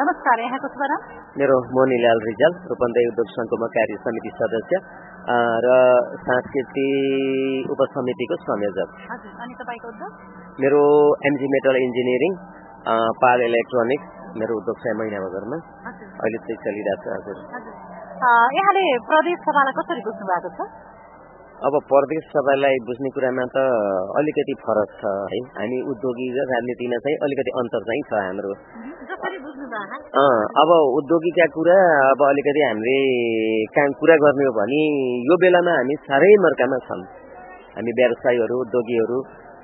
नमस्कार 0.00 0.42
यहाँको 0.42 0.68
शुभ 0.74 0.82
नाम 0.92 1.06
मेरो 1.40 1.56
मोनीलाल 1.76 2.20
रिजाल 2.26 2.52
रूपन्देही 2.72 3.08
उद्योग 3.12 3.32
सङ्घको 3.36 3.68
कार्य 3.76 3.96
समिति 4.04 4.30
सदस्य 4.40 4.74
र 5.66 5.68
सांस्कृतिक 6.28 7.72
उपसमितिको 7.74 8.36
संयोजक। 8.42 8.88
अनि 9.10 9.54
तपाईँको 9.62 9.88
उद्योग? 9.88 10.12
मेरो 10.60 10.82
एमजी 11.30 11.46
मेटल 11.54 11.80
इन्जिनियरिङ 11.82 12.32
पाल 13.24 13.38
इलेक्ट्रोनिक्स 13.48 14.06
मेरो 14.38 14.52
उद्योग 14.60 14.76
छ 14.84 14.94
महिना 15.00 15.18
बजारमा 15.26 15.58
अहिले 16.22 16.38
चाहिँ 16.46 16.60
चलिरहेको 16.66 17.06
छ। 17.10 17.18
हजुर। 17.18 17.74
यहाँले 18.60 18.84
प्रदेश 19.10 19.38
सभालाई 19.48 19.74
कसरी 19.80 20.00
बुझ्नु 20.06 20.24
भएको 20.30 20.50
छ? 20.56 20.89
अब 21.60 21.74
प्रदेश 21.88 22.28
सभालाई 22.32 22.76
बुझ्ने 22.88 23.08
कुरामा 23.14 23.44
त 23.54 23.62
अलिकति 24.18 24.54
फरक 24.60 24.92
छ 25.00 25.10
है। 25.32 25.40
हामी 25.56 25.78
उद्योगी 25.92 26.28
र 26.36 26.44
राजनीतिमा 26.50 26.98
चाहिँ 27.04 27.16
अलिकति 27.26 27.52
अन्तर 27.60 27.82
चाहिँ 27.88 28.04
छ 28.08 28.12
हाम्रो। 28.16 28.52
अब 30.62 30.70
उद्योगीका 31.00 31.46
कुरा 31.56 31.76
अब 32.06 32.22
अलिकति 32.28 32.62
हामीले 32.64 32.96
काम 33.76 33.92
कुरा 34.00 34.16
गर्ने 34.24 34.46
हो 34.48 34.52
भने 34.56 34.80
यो 35.28 35.36
बेलामा 35.42 35.74
हामी 35.80 35.96
साह्रै 36.08 36.30
मर्कामा 36.46 36.78
छौँ। 36.88 37.04
हामी 37.76 37.92
व्यवसायीहरू 38.00 38.56
उद्योगीहरू 38.64 39.18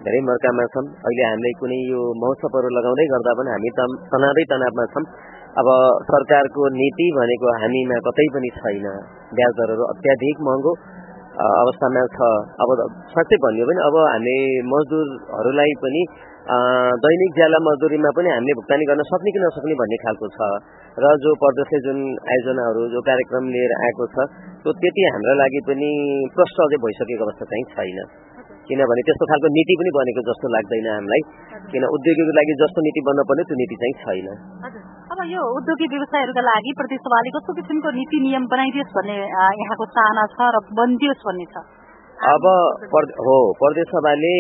धेरै 0.05 0.21
मर्कामा 0.29 0.69
छौँ। 0.77 0.85
अहिले 1.01 1.25
हामीले 1.31 1.55
कुनै 1.63 1.81
यो 1.97 2.03
महोत्सवहरू 2.21 2.75
लगाउँदै 2.77 3.09
गर्दा 3.15 3.33
पनि 3.41 3.51
हामी 3.57 3.71
त 3.73 3.89
तनावै 4.13 4.45
तनावमा 4.53 4.87
छौँ। 4.93 5.07
अब 5.57 5.69
सरकारको 6.13 6.63
नीति 6.77 7.07
भनेको 7.17 7.57
हामीमा 7.65 7.97
कतै 8.05 8.29
पनि 8.37 8.49
छैन। 8.61 8.87
ब्याज 9.33 9.53
दरहरू 9.57 9.85
अत्याधिक 9.97 10.45
महँगो। 10.45 10.73
अवस्थामा 11.37 12.03
छ। 12.17 12.19
अब 12.65 12.71
साँच्चै 13.13 13.37
भन्यो 13.45 13.65
भने 13.69 13.81
अब 13.89 13.97
हामी 14.03 14.37
मजदुरहरूलाई 14.73 15.73
पनि 15.85 16.03
दैनिक 17.05 17.31
ज्याला 17.37 17.59
मजदुरीमा 17.67 18.11
पनि 18.17 18.29
हामीले 18.33 18.55
भुक्तानी 18.59 18.85
गर्न 18.89 19.03
सक्ने 19.11 19.31
कि 19.35 19.41
नसक्ने 19.45 19.75
भन्ने 19.81 19.99
खालको 20.05 20.27
छ। 20.37 20.39
र 20.97 21.05
जो 21.23 21.31
प्रदेशले 21.43 21.79
जुन 21.87 21.99
आयोजनाहरू 22.33 22.83
जो 22.95 23.01
कार्यक्रम 23.09 23.45
लिएर 23.53 23.73
आएको 23.85 24.05
छ 24.15 24.17
त्यो 24.65 24.71
त्यति 24.81 25.03
हाम्रो 25.13 25.35
लागि 25.43 25.61
पनि 25.69 25.91
प्रष्ट 26.37 26.57
अझै 26.67 26.79
भइसकेको 26.85 27.25
अवस्था 27.29 27.45
चाहिँ 27.53 27.67
छैन। 27.75 27.99
किनभने 28.67 29.03
त्यस्तो 29.07 29.25
खालको 29.31 29.49
नीति 29.57 29.75
पनि 29.81 29.91
बनेको 29.97 30.23
जस्तो 30.29 30.47
लाग्दैन 30.55 30.89
हामीलाई। 30.91 31.23
किन 31.71 31.83
उद्योगीको 31.87 32.33
लागि 32.39 32.55
जस्तो 32.63 32.81
नीति 32.87 33.01
बन्न 33.09 33.21
पर्ने 33.29 33.43
त्यो 33.51 33.57
नीति 33.61 33.77
चाहिँ 33.83 33.95
छैन। 34.03 34.29
अब 35.17 35.29
यो 35.33 35.43
उद्योगी 35.59 35.87
व्यवसायहरूका 35.91 36.43
लागि 36.45 36.73
सभाले 37.01 37.31
कस्तो 37.37 37.53
किसिमको 37.57 37.91
नीति 37.97 38.19
नियम 38.25 38.45
बनाइदियोस् 38.53 38.93
भन्ने 38.97 39.17
यहाँको 39.63 39.87
चाहना 39.97 40.25
छ 40.37 40.49
र 40.53 40.61
बनिदियोस् 40.77 41.25
भन्ने 41.29 41.47
छ। 41.57 41.65
अब 42.17 42.45
हो 43.25 43.37
प्रदेश 43.57 43.89
सभाले 43.89 44.35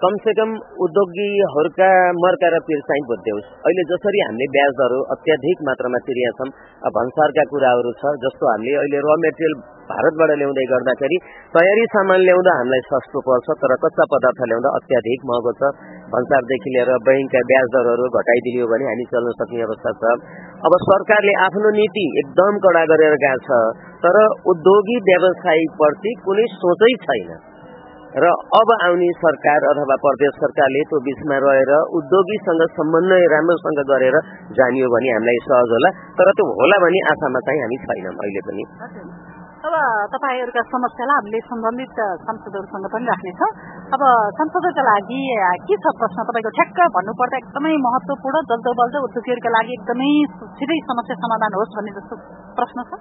कमसे 0.00 0.32
कम 0.38 0.50
उद्योगीहरूका 0.86 1.90
मर्का 2.22 2.48
र 2.54 2.60
पिर 2.64 2.80
चाहिँ 2.88 3.04
बुझ्योस् 3.12 3.52
अहिले 3.60 3.84
जसरी 3.92 4.24
हामीले 4.24 4.48
ब्याज 4.56 4.82
अत्याधिक 5.16 5.62
मात्रामा 5.68 6.00
तिरेका 6.08 6.32
छौँ 6.40 6.90
भन्सारका 6.96 7.44
कुराहरू 7.52 7.92
छ 8.00 8.16
जस्तो 8.24 8.50
हामीले 8.52 8.76
अहिले 8.80 9.04
र 9.08 9.16
मेटेरियल 9.24 9.56
भारतबाट 9.92 10.30
ल्याउँदै 10.40 10.66
गर्दाखेरि 10.72 11.16
तयारी 11.56 11.84
सामान 11.94 12.20
ल्याउँदा 12.28 12.52
हामीलाई 12.58 12.84
सस्तो 12.88 13.24
पर्छ 13.28 13.56
तर 13.64 13.72
कच्चा 13.84 14.04
पदार्थ 14.12 14.44
ल्याउँदा 14.52 14.76
अत्याधिक 14.80 15.26
महँगो 15.32 15.52
छ। 15.60 15.72
भन्सारदेखि 16.12 16.72
लिएर 16.72 16.90
बैङ्कका 17.04 17.44
ब्याज 17.48 17.70
दरहरू 17.72 18.08
घटाइदियो 18.14 18.66
भने 18.68 18.88
हामी 18.88 19.06
चल्न 19.10 19.36
सक्ने 19.36 19.62
अवस्था 19.64 19.94
छ 20.00 20.16
अब 20.62 20.76
सरकारले 20.82 21.38
आफ्नो 21.42 21.72
नीति 21.76 22.04
एकदम 22.18 22.60
कडा 22.62 22.84
गरेर 22.88 23.16
गएको 23.20 23.46
छ 23.46 23.62
तर 24.02 24.20
उद्योगी 24.48 24.98
व्यवसायप्रति 25.06 26.14
कुनै 26.22 26.46
सोचै 26.54 26.92
छैन 27.02 27.32
र 28.14 28.30
अब 28.54 28.70
आउने 28.76 29.06
सरकार 29.18 29.66
अथवा 29.66 29.96
प्रदेश 30.00 30.34
सरकारले 30.38 30.80
त्यो 30.86 30.98
बिचमा 31.04 31.36
रहेर 31.40 31.70
उद्योगीसँग 31.96 32.64
समन्वय 32.74 33.28
राम्रोसँग 33.32 33.80
गरेर 33.88 34.16
जानियो 34.54 34.90
भने 34.94 35.12
हामीलाई 35.12 35.44
सहज 35.44 35.72
होला 35.72 35.92
तर 36.18 36.32
त्यो 36.34 36.48
होला 36.54 36.80
भन्ने 36.82 37.00
आशामा 37.08 37.42
चाहिँ 37.46 37.62
हामी 37.62 37.78
छैनौँ 37.84 38.12
अहिले 38.16 38.42
पनि 38.48 38.66
अब 39.62 39.74
तपाईँहरूका 40.12 40.62
समस्यालाई 40.68 41.16
हामीले 41.16 41.40
सम्बन्धित 41.46 41.98
सांसदहरूसँग 42.22 42.86
पनि 42.92 43.06
राख्नेछौँ 43.06 43.50
अब 43.92 44.02
संसदका 44.36 44.82
लागि 44.84 45.22
के 45.68 45.76
छ 45.76 45.90
प्रश्न 45.96 46.22
तपाईँको 46.28 46.50
ठ्याक्क 46.58 46.78
भन्नुपर्दा 46.92 47.38
एकदमै 47.40 47.72
महत्वपूर्ण 47.86 48.40
जल्दो 48.50 48.72
बल्दो 48.78 49.00
उद्योगीहरूका 49.06 49.50
लागि 49.54 49.74
एकदमै 49.76 50.12
छिटै 50.60 50.78
समस्या 50.86 51.16
समाधान 51.24 51.56
होस् 51.58 51.74
भन्ने 51.76 51.92
जस्तो 51.96 52.16
प्रश्न 52.60 52.84
छ। 52.88 53.00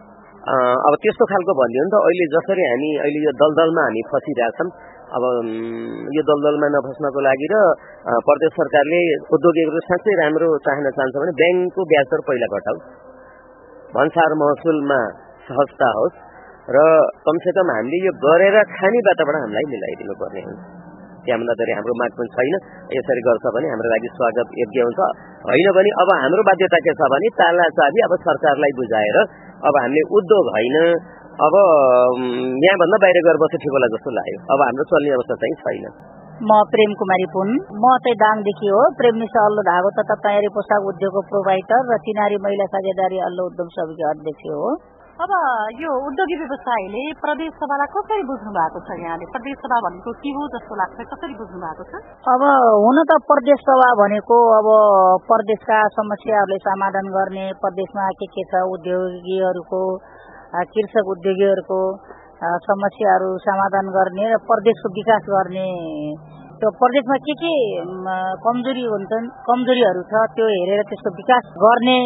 अब 0.87 0.97
त्यस्तो 1.03 1.27
खालको 1.31 1.55
भनिदियो 1.59 1.85
नि 1.85 1.91
त 1.93 2.01
अहिले 2.01 2.25
जसरी 2.33 2.65
हामी 2.65 2.89
अहिले 3.03 3.21
यो 3.27 3.33
दलदलमा 3.43 3.85
हामी 3.87 4.03
फसिरहेछौँ 4.09 4.67
अब 5.15 5.27
यो 6.17 6.25
दलदलमा 6.31 6.71
नफस्नको 6.75 7.23
लागि 7.27 7.47
र 7.53 7.61
प्रदेश 8.27 8.53
सरकारले 8.57 9.01
उद्योगीहरूको 9.37 9.85
साँच्चै 9.87 10.17
राम्रो 10.21 10.51
चाहन 10.67 10.91
चाहन्छ 10.99 11.23
भने 11.23 11.37
ब्याङ्कको 11.39 11.87
ब्याज 11.93 12.11
दर 12.15 12.25
पहिला 12.27 12.51
घटाओस् 12.51 12.83
भन्सार 13.95 14.37
महसुलमा 14.43 14.99
सहजता 15.47 15.93
होस् 16.01 16.19
र 16.75 16.85
कमसेकम 17.25 17.73
हामीले 17.75 18.03
यो 18.05 18.13
गरेर 18.21 18.61
खाने 18.75 19.07
वातावरण 19.07 19.43
हामीलाई 19.43 19.73
मिलाइदिनु 19.73 20.19
पर्ने 20.21 20.47
हुन्छ 20.49 20.80
त्यहाँभन्दा 21.25 21.53
धेरै 21.61 21.73
हाम्रो 21.77 21.93
माग 22.01 22.11
पनि 22.19 22.29
छैन। 22.35 22.55
यसरी 22.97 23.21
गर्छ 23.27 23.45
भने 23.55 23.67
हाम्रो 23.73 23.89
लागि 23.93 24.09
स्वागत 24.13 24.53
योग्य 24.61 24.85
हुन्छ। 24.87 24.99
होइन 25.49 25.67
भने 25.77 25.91
अब 26.03 26.13
हाम्रो 26.21 26.45
बाध्यता 26.49 26.79
के 26.85 26.93
छ 26.99 27.09
भने 27.15 27.33
ताला 27.41 27.65
चाबी 27.79 28.05
अब 28.05 28.13
सरकारलाई 28.27 28.77
बुझाएर 28.79 29.17
अब 29.69 29.75
हामीले 29.81 30.03
उद्योग 30.19 30.53
होइन 30.55 30.77
अब 31.47 31.55
यहाँभन्दा 32.63 32.97
बाहिर 33.03 33.19
गएर 33.27 33.37
बस्छ 33.43 33.59
ठिक 33.61 33.75
होला 33.75 33.87
जस्तो 33.91 34.09
लाग्यो। 34.17 34.39
अब 34.53 34.63
हाम्रो 34.67 34.83
चल्ने 34.89 35.13
अवस्था 35.17 35.35
चाहिँ 35.43 35.55
छैन। 35.61 35.85
म 36.41 36.57
प्रेम 36.73 36.93
कुमारी 36.99 37.25
पुन। 37.33 37.49
म 37.81 37.89
चाहिँ 38.05 38.17
दाङदेखि 38.21 38.69
हो। 38.73 38.81
प्रेम 38.99 39.15
निशा 39.21 39.41
अल्लो 39.49 39.63
धागो 39.67 39.89
तथा 39.97 40.15
तयारी 40.25 40.49
पोसाक 40.55 40.87
उद्योगको 40.91 41.21
प्रोभाइडर 41.31 41.81
र 41.91 41.97
चिनारी 42.07 42.37
महिला 42.45 42.65
साझेदारी 42.75 43.21
अल्लो 43.27 43.45
उद्योग 43.51 43.69
समिति 43.77 44.03
अध्यक्ष 44.11 44.47
हो। 44.53 44.71
अब 45.19 45.31
यो 45.75 45.91
उद्योगी 46.07 46.35
व्यवसायले 46.35 47.01
प्रदेश 47.19 47.51
सभालाई 47.55 47.89
कसरी 47.95 48.23
बुझ्नु 48.23 48.51
भएको 48.55 48.79
छ 48.87 48.95
यहाँले 48.97 49.25
प्रदेश 49.27 49.57
सभा 49.59 49.79
भनेको 49.85 50.13
के 50.17 50.31
हो 50.37 50.45
जस्तो 50.53 50.77
लाग्छ 50.79 51.05
कसरी 51.09 51.35
बुझ्नु 51.35 51.59
भएको 51.59 51.83
छ 51.89 52.01
अब 52.31 52.45
हुन 52.77 53.01
त 53.03 53.17
प्रदेश 53.27 53.65
सभा 53.67 53.89
भनेको 53.99 54.37
अब 54.55 54.69
प्रदेशका 55.27 55.81
समस्याहरूले 55.93 56.59
समाधान 56.63 57.11
गर्ने 57.11 57.45
प्रदेशमा 57.59 58.09
के 58.15 58.31
के 58.33 58.47
छ 58.49 58.63
उद्योगीहरूको 58.71 59.83
कृषक 60.71 61.13
उद्योगीहरूको 61.15 61.81
समस्याहरू 62.65 63.31
समाधान 63.41 63.95
गर्ने 63.95 64.29
र 64.29 64.37
प्रदेशको 64.47 64.93
विकास 64.93 65.27
गर्ने 65.29 65.67
प्रदेशमा 66.61 67.15
के 67.25 67.33
के 67.41 67.51
कमजोरी 68.45 68.83
हुन्छन् 68.93 69.27
कमजोरीहरू 69.49 70.01
छ 70.11 70.21
त्यो 70.37 70.45
हेरेर 70.45 70.81
त्यसको 70.89 71.09
विकास 71.17 71.47
गर्ने 71.63 71.97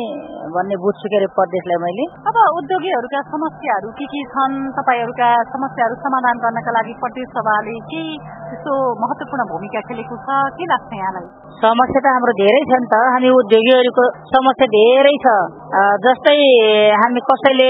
भन्ने 0.55 0.75
बुझ्छु 0.79 1.11
के 1.11 1.17
अरे 1.19 1.27
प्रदेशलाई 1.35 1.79
मैले। 1.83 2.05
अब 2.31 2.37
उद्योगीहरूका 2.59 3.21
समस्याहरू 3.35 3.89
के 3.99 4.05
के 4.13 4.21
छन्? 4.31 4.55
तपाईँहरूका 4.79 5.29
समस्याहरू 5.55 5.95
समाधान 6.05 6.39
गर्नका 6.45 6.71
लागि 6.77 6.93
प्रदेश 7.03 7.27
सभाले 7.35 7.75
के 7.91 8.03
त्यस्तो 8.47 8.73
महत्वपूर्ण 9.03 9.47
भूमिका 9.51 9.81
खेलेको 9.89 10.15
छ? 10.23 10.39
के 10.55 10.69
लाग्छ 10.71 10.91
यहाँलाई? 11.01 11.27
समस्या 11.55 11.99
त 12.03 12.07
हाम्रो 12.15 12.33
धेरै 12.39 12.63
छ 12.69 12.79
नि 12.79 12.87
त। 12.93 12.95
हामी 13.15 13.29
उद्योगीहरूको 13.41 14.05
समस्या 14.31 14.67
धेरै 14.77 15.15
छ। 15.25 15.35
जस्तै 16.05 16.39
हामी 17.03 17.21
कसैले 17.27 17.69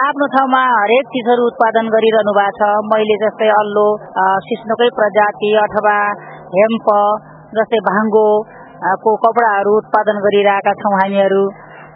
आफ्नो 0.00 0.26
ठाउँमा 0.34 0.62
हरेक 0.80 1.04
चिजहरू 1.14 1.46
उत्पादन 1.52 1.92
गरिरहनु 1.94 2.32
भएको 2.40 2.56
छ। 2.58 2.72
मैले 2.92 3.16
जस्तै 3.24 3.48
अल्लो 3.60 3.86
सिस्नोकै 4.48 4.88
प्रजाति 5.00 5.50
अथवा 5.74 5.96
हेम्प 6.52 6.88
जस्तै 7.54 7.80
भाङ्गो 7.84 8.26
को 9.02 9.14
कपडाहरू 9.18 9.76
उत्पादन 9.76 10.18
गरिरहेका 10.20 10.72
छौँ 10.74 10.94
हामीहरू। 10.96 11.44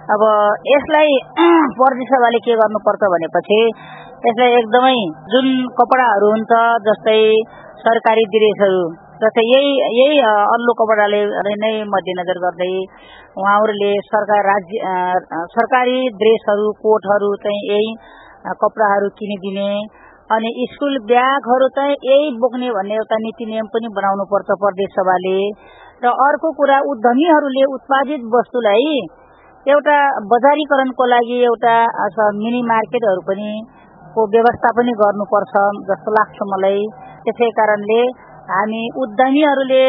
अब 0.09 0.23
यसलाई 0.67 1.17
सभाले 2.11 2.39
के 2.41 2.55
गर्नुपर्छ 2.57 3.09
भनेपछि 3.09 3.59
यसलाई 4.25 4.55
एकदमै 4.55 4.95
जुन 5.29 5.51
कपडाहरू 5.77 6.31
हुन्छ 6.31 6.63
जस्तै 6.87 7.21
सरकारी 7.83 8.25
ड्रेसहरू 8.31 8.81
जस्तै 9.21 9.45
यही 9.45 9.71
यही 9.99 10.19
अल्लो 10.55 10.75
कपडाले 10.75 11.21
नै 11.59 11.73
मध्यनजर 11.87 12.41
गर्दै 12.41 12.73
उहाँहरूले 13.37 13.93
सरकार 14.07 14.49
राज्य 14.49 14.93
सरकारी 15.55 15.99
ड्रेसहरू 16.17 16.67
कोटहरू 16.83 17.31
चाहिँ 17.37 17.63
यही 17.69 17.95
कपडाहरू 18.57 19.09
किनिदिने 19.19 19.71
अनि 20.37 20.51
स्कुल 20.71 20.97
ब्यागहरू 21.09 21.67
चाहिँ 21.77 21.95
यही 22.07 22.25
बोक्ने 22.41 22.71
भन्ने 22.73 22.97
एउटा 22.97 23.17
नीति 23.21 23.45
नियम 23.51 23.69
पनि 23.75 23.89
बनाउनु 23.99 24.25
पर्छ 24.33 24.57
प्रदेश 24.65 24.91
सभाले। 24.97 25.37
र 26.05 26.11
अर्को 26.25 26.51
कुरा 26.59 26.77
उद्यमीहरूले 26.91 27.63
उत्पादित 27.77 28.27
वस्तुलाई 28.35 28.91
एउटा 29.67 29.97
बजारीकरणको 30.33 31.07
लागि 31.13 31.39
एउटा 31.47 31.75
मिनी 32.43 32.61
मार्केटहरू 32.69 33.25
पनि 33.31 33.49
को 34.13 34.27
व्यवस्था 34.37 34.75
पनि 34.77 34.93
गर्नुपर्छ 35.01 35.65
जस्तो 35.89 36.17
लाग्छ 36.19 36.39
मलाई। 36.53 36.85
त्यसै 37.25 37.51
कारणले 37.57 38.01
हामी 38.53 38.85
उद्यमीहरूले 39.05 39.83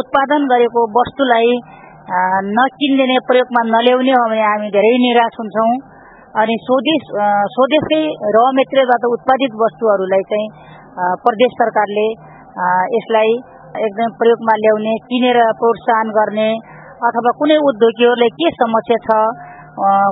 उत्पादन 0.00 0.48
गरेको 0.52 0.86
वस्तुलाई 1.00 1.58
नकिनिदिने 2.56 3.18
प्रयोगमा 3.28 3.62
नल्याउने 3.72 4.12
हो 4.20 4.24
भने 4.30 4.44
हामी 4.46 4.68
धेरै 4.76 4.96
निराश 5.04 5.40
हुन्छौँ। 5.40 5.70
अनि 6.36 6.54
स्वदेश 6.62 7.04
स्वदेशकै 7.52 8.00
र 8.36 8.40
मेटेरियलबाट 8.56 9.04
उत्पादित 9.08 9.54
वस्तुहरूलाई 9.60 10.24
चाहिँ 10.30 10.48
प्रदेश 11.22 11.54
सरकारले 11.60 12.06
यसलाई 12.94 13.30
एकदम 13.84 14.12
प्रयोगमा 14.18 14.56
ल्याउने 14.64 14.92
किनेर 15.08 15.38
प्रोत्साहन 15.60 16.12
गर्ने 16.18 16.48
अथवा 17.08 17.32
कुनै 17.40 17.56
उद्योगीहरूले 17.70 18.28
के 18.40 18.50
समस्या 18.58 18.98
छ 19.06 19.16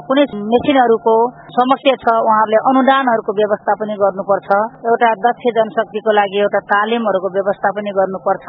कुनै 0.09 0.25
मेसिनहरूको 0.49 1.15
समस्या 1.53 1.95
छ 2.01 2.17
उहाँहरूले 2.25 2.59
अनुदानहरूको 2.71 3.33
व्यवस्था 3.41 3.77
पनि 3.81 3.95
गर्नुपर्छ। 4.01 4.49
एउटा 4.89 5.13
दक्ष 5.27 5.45
जनशक्तिको 5.59 6.17
लागि 6.19 6.43
एउटा 6.45 6.61
तालिमहरूको 6.73 7.29
व्यवस्था 7.37 7.71
पनि 7.77 7.95
गर्नुपर्छ। 8.01 8.47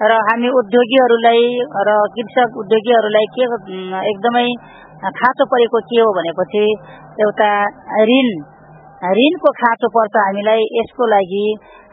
र 0.00 0.16
हामी 0.26 0.48
उद्योगीहरूलाई 0.58 1.40
र 1.86 1.94
कृषक 2.12 2.54
उद्योगीहरूलाई 2.60 3.26
के 3.32 3.48
एकदमै 4.10 4.44
खाँचो 5.16 5.46
परेको 5.50 5.80
के 5.90 5.98
हो 6.00 6.12
भनेपछि 6.18 6.62
एउटा 7.24 7.48
ऋण 8.10 8.30
ऋणको 9.18 9.52
खाँचो 9.58 9.90
पर्छ 9.96 10.16
हामीलाई। 10.16 10.62
यसको 10.76 11.08
लागि 11.12 11.42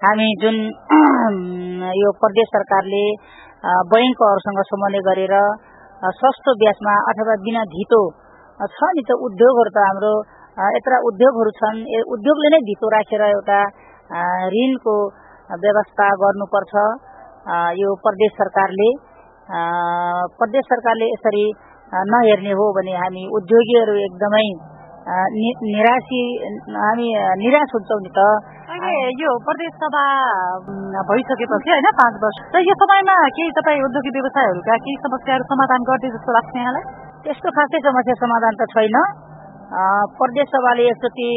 हामी 0.03 0.27
जुन 0.43 0.55
यो 1.99 2.13
प्रदेश 2.21 2.47
सरकारले 2.55 3.03
बैङ्कहरूसँग 3.91 4.61
समन्वय 4.71 5.03
गरेर 5.09 5.35
सस्तो 6.21 6.55
ब्याजमा 6.63 6.95
अथवा 7.11 7.35
बिना 7.43 7.65
धितो 7.75 8.01
छ 8.59 8.93
नि 8.95 9.03
त 9.03 9.19
उद्योगहरू 9.27 9.75
त 9.75 9.83
हाम्रो 9.87 10.13
यत्र 10.77 11.01
उद्योगहरू 11.11 11.51
छन् 11.59 11.83
उद्योगले 12.15 12.55
नै 12.55 12.63
धितो 12.71 12.95
राखेर 12.95 13.27
एउटा 13.27 13.59
ऋणको 14.55 14.95
व्यवस्था 15.65 16.07
गर्नुपर्छ। 16.23 16.87
यो 17.47 17.89
प्रदेश 17.99 18.31
सरकारले 18.33 18.87
प्रदेश 20.35 20.65
सरकारले 20.65 21.05
यसरी 21.05 21.43
नहेर्ने 22.07 22.51
हो 22.51 22.65
भने 22.73 22.95
हामी 22.95 23.23
उद्योगीहरू 23.31 23.93
एकदमै 23.99 24.47
निराशी 25.07 26.21
हामी 26.75 27.07
निराश 27.37 27.69
हुन्छौँ 27.73 27.99
नि 28.01 28.11
त 28.11 28.25
यो 29.17 29.35
प्रदेश 29.39 29.77
सभा 29.77 30.03
भइसकेपछि 31.07 31.71
होइन 31.71 31.87
पाँच 31.95 32.19
वर्ष 32.19 32.41
र 32.55 32.63
यो 32.63 32.75
समयमा 32.75 33.15
केही 33.31 33.55
तपाईँ 33.55 33.83
उद्योगी 33.83 34.11
व्यवसायहरूका 34.11 34.77
केही 34.79 34.97
समस्याहरू 34.99 35.47
समाधान 35.47 35.87
गर्दै 35.87 36.11
जस्तो 36.11 36.35
लाग्छ 36.35 36.53
यहाँलाई 36.57 36.85
त्यस्तो 37.23 37.55
खासै 37.55 37.83
समस्या 37.83 38.17
समाधान 38.19 38.59
त 38.59 38.69
छैन 38.69 38.99
प्रदेश 40.19 40.51
सभाले 40.51 40.83
एकचोटि 40.89 41.31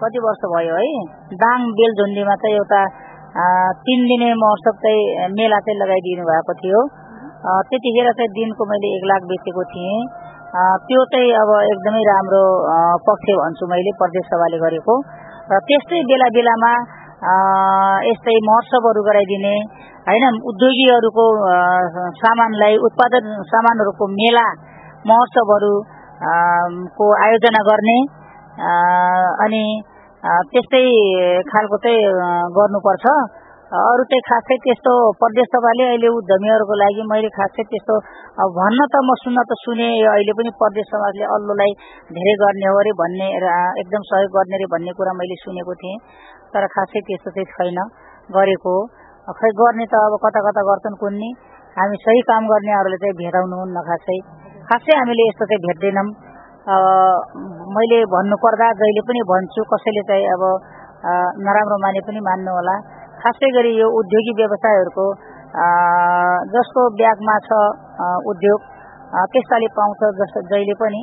कति 0.00 0.24
वर्ष 0.24 0.42
भयो 0.48 0.80
है 0.80 0.90
दाङ 1.38 1.70
बेलझुन्डीमा 1.74 2.40
चाहिँ 2.40 2.56
एउटा 2.56 2.82
तिन 3.30 4.00
दिने 4.10 4.28
महोत्सव 4.34 4.74
चाहिँ 4.82 5.30
मेला 5.38 5.58
चाहिँ 5.62 5.78
लगाइदिनु 5.80 6.22
भएको 6.26 6.54
थियो। 6.60 6.80
त्यतिखेर 7.70 8.08
चाहिँ 8.18 8.30
दिनको 8.38 8.64
मैले 8.66 8.88
एक 8.96 9.04
लाख 9.10 9.22
बेचेको 9.30 9.62
थिएँ। 9.70 9.98
त्यो 10.86 11.02
चाहिँ 11.12 11.30
अब 11.38 11.50
एकदमै 11.62 12.02
राम्रो 12.10 12.42
पक्ष 13.06 13.26
भन्छु 13.40 13.68
मैले 13.70 13.92
प्रदेश 14.02 14.26
सभाले 14.34 14.58
गरेको। 14.66 14.94
र 15.46 15.60
त्यस्तै 15.68 16.00
बेला 16.10 16.28
बेलामा 16.34 16.72
यस्तै 18.10 18.34
महोत्सवहरू 18.50 19.00
गराइदिने 19.06 19.54
होइन 20.10 20.24
उद्योगीहरूको 20.50 21.26
सामानलाई 22.18 22.74
उत्पादन 22.90 23.30
सामानहरूको 23.46 24.10
मेला 24.18 24.46
महोत्सवहरू 25.06 25.72
को 26.98 27.06
आयोजना 27.24 27.62
गर्ने 27.70 27.98
अनि 29.46 29.64
त्यस्तै 30.20 30.84
खालको 31.48 31.76
चाहिँ 31.80 32.00
गर्नुपर्छ। 32.52 33.04
अरू 33.70 34.02
चाहिँ 34.10 34.24
खासै 34.28 34.56
त्यस्तो 34.64 34.92
प्रदेश 35.16 35.46
सभाले 35.48 35.84
अहिले 35.88 36.08
उद्यमीहरूको 36.10 36.74
लागि 36.80 37.02
मैले 37.08 37.28
खासै 37.36 37.64
त्यस्तो 37.70 37.94
भन्न 38.58 38.80
त 38.92 38.94
म 39.00 39.14
सुन्न 39.22 39.38
त 39.48 39.56
सुने 39.64 39.88
अहिले 40.12 40.32
पनि 40.36 40.50
प्रदेश 40.60 40.86
समाजले 40.92 41.24
अल्लोलाई 41.36 41.72
धेरै 42.12 42.34
गर्ने 42.42 42.66
हो 42.68 42.76
अरे 42.82 42.92
भन्ने 43.00 43.28
एकदम 43.80 44.02
सहयोग 44.10 44.30
गर्ने 44.36 44.54
अरे 44.58 44.66
भन्ने 44.74 44.92
कुरा 44.98 45.12
मैले 45.20 45.36
सुनेको 45.44 45.72
थिएँ। 45.80 45.96
तर 46.52 46.66
खासै 46.74 47.00
त्यस्तो 47.08 47.30
चाहिँ 47.30 47.48
छैन। 47.54 47.78
गरेको 48.28 48.74
खै 49.38 49.50
गर्ने 49.60 49.84
त 49.86 49.94
अब 50.04 50.14
कता 50.24 50.40
कता 50.50 50.62
गर्छन् 50.68 51.00
कुन्नी। 51.00 51.30
हामी 51.76 51.96
सही 52.04 52.20
काम 52.28 52.42
गर्नेहरूले 52.52 52.98
चाहिँ 53.02 53.16
भेटाउनुहुन्न 53.22 53.78
खासै। 53.88 54.18
खासै 54.68 54.92
हामीले 55.00 55.22
यस्तो 55.30 55.44
चाहिँ 55.50 55.62
भेट्दैनौँ। 55.66 56.08
मैले 56.60 57.98
भन्नुपर्दा 58.12 58.66
जहिले 58.76 59.02
पनि 59.08 59.20
भन्छु 59.28 59.62
कसैले 59.64 60.02
चाहिँ 60.08 60.26
अब 60.36 60.42
नराम्रो 61.40 61.76
माने 61.80 62.00
पनि 62.04 62.20
मान्नु 62.20 62.52
होला। 62.52 62.74
खासै 63.16 63.48
गरी 63.56 63.72
यो 63.80 63.86
उद्योगी 63.88 64.32
व्यवसायहरूको 64.40 65.06
जसको 66.52 66.80
ब्यागमा 67.00 67.36
छ 67.48 67.60
उद्योग 68.32 68.60
त्यस्ताले 69.32 69.68
पाउँछ 69.72 70.00
जस्तो 70.20 70.40
जहिले 70.52 70.74
पनि। 70.76 71.00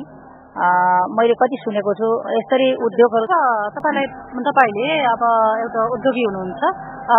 मैले 1.18 1.34
कति 1.42 1.56
सुनेको 1.62 1.92
छु 1.98 2.08
यसरी 2.38 2.68
उद्योगहरू 2.78 3.26
तपाईँलाई 3.74 4.06
तपाईँले 4.46 4.90
अब 5.10 5.22
एउटा 5.62 5.80
उद्योगी 5.98 6.24
हुनुहुन्छ। 6.28 6.62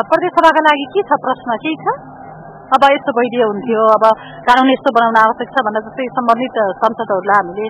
प्रदेश 0.07 0.31
सभाका 0.39 0.61
लागि 0.63 0.85
के 0.95 1.01
छ 1.11 1.19
प्रश्न? 1.27 1.59
केही 1.63 1.75
छ? 1.83 1.87
अब 2.69 2.83
यस्तो 2.93 3.11
भइदियो 3.17 3.45
हुन्थ्यो 3.49 3.83
अब 3.91 4.03
कानुन 4.47 4.67
यस्तो 4.69 4.91
बनाउन 4.95 5.15
आवश्यक 5.19 5.53
छ 5.53 5.61
भनेर 5.67 5.83
जस्तै 5.85 6.05
सम्बन्धित 6.17 6.57
संसदहरूलाई 6.81 7.37
हामीले 7.37 7.65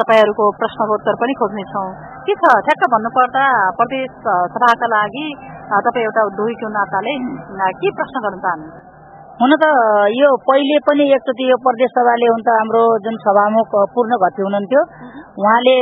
तपाईँहरूको 0.00 0.44
प्रश्नोत्तर 0.60 1.18
पनि 1.22 1.34
खोज्नेछौँ। 1.40 1.88
के 2.28 2.36
छ? 2.40 2.52
ठ्याक्क 2.68 2.84
भन्नुपर्दा 2.94 3.42
प्रदेश 3.80 4.14
सभाका 4.54 4.88
लागि 4.92 5.26
तपाईँ 5.84 6.06
एउटा 6.08 6.22
उद्योगीको 6.30 6.70
नाताले 6.76 7.14
के 7.80 7.90
प्रश्न 7.98 8.22
गर्न 8.24 8.40
चाहनुहुन्छ? 8.44 8.78
हुन 9.40 9.52
त 9.62 9.64
यो 10.16 10.28
पहिले 10.48 10.78
पनि 10.88 11.04
एकचोटि 11.16 11.44
यो 11.50 11.56
प्रदेश 11.66 11.92
सभाले 11.98 12.30
हुन 12.32 12.40
त 12.48 12.54
हाम्रो 12.58 12.84
जुन 13.04 13.20
सभामुख 13.26 13.76
पूर्ण 13.92 14.12
घटी 14.24 14.40
हुनुहुन्थ्यो 14.46 14.82
उहाँले 15.44 15.76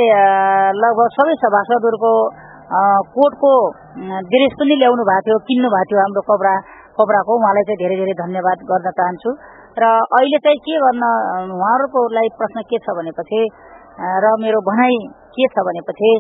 लगभग 0.83 1.15
सबै 1.19 1.39
सभासदहरूको 1.45 2.13
कोर्टको 3.15 3.53
ड्रेस 4.35 4.59
पनि 4.59 4.75
ल्याउनु 4.83 5.07
भएको 5.11 5.25
थियो 5.31 5.39
किन्नु 5.47 5.71
भएको 5.77 5.89
थियो 5.95 6.03
हाम्रो 6.03 6.27
कपडा। 6.33 6.57
कपडाको 6.99 7.33
उहाँलाई 7.41 7.65
चाहिँ 7.69 7.81
धेरै 7.83 7.97
धेरै 8.01 8.15
धन्यवाद 8.23 8.59
गर्न 8.71 8.89
चाहन्छु। 8.99 9.31
र 9.77 9.85
अहिले 10.19 10.39
चाहिँ 10.45 10.61
के 10.67 10.75
गर्न 10.83 11.03
उहाँहरूकोलाई 11.57 12.29
प्रश्न 12.41 12.63
के 12.71 12.79
छ 12.85 12.97
भनेपछि 12.99 13.41
र 14.25 14.33
मेरो 14.43 14.61
भनाइ 14.69 14.97
के 15.37 15.49
छ 15.53 15.65
भनेपछि 15.69 16.13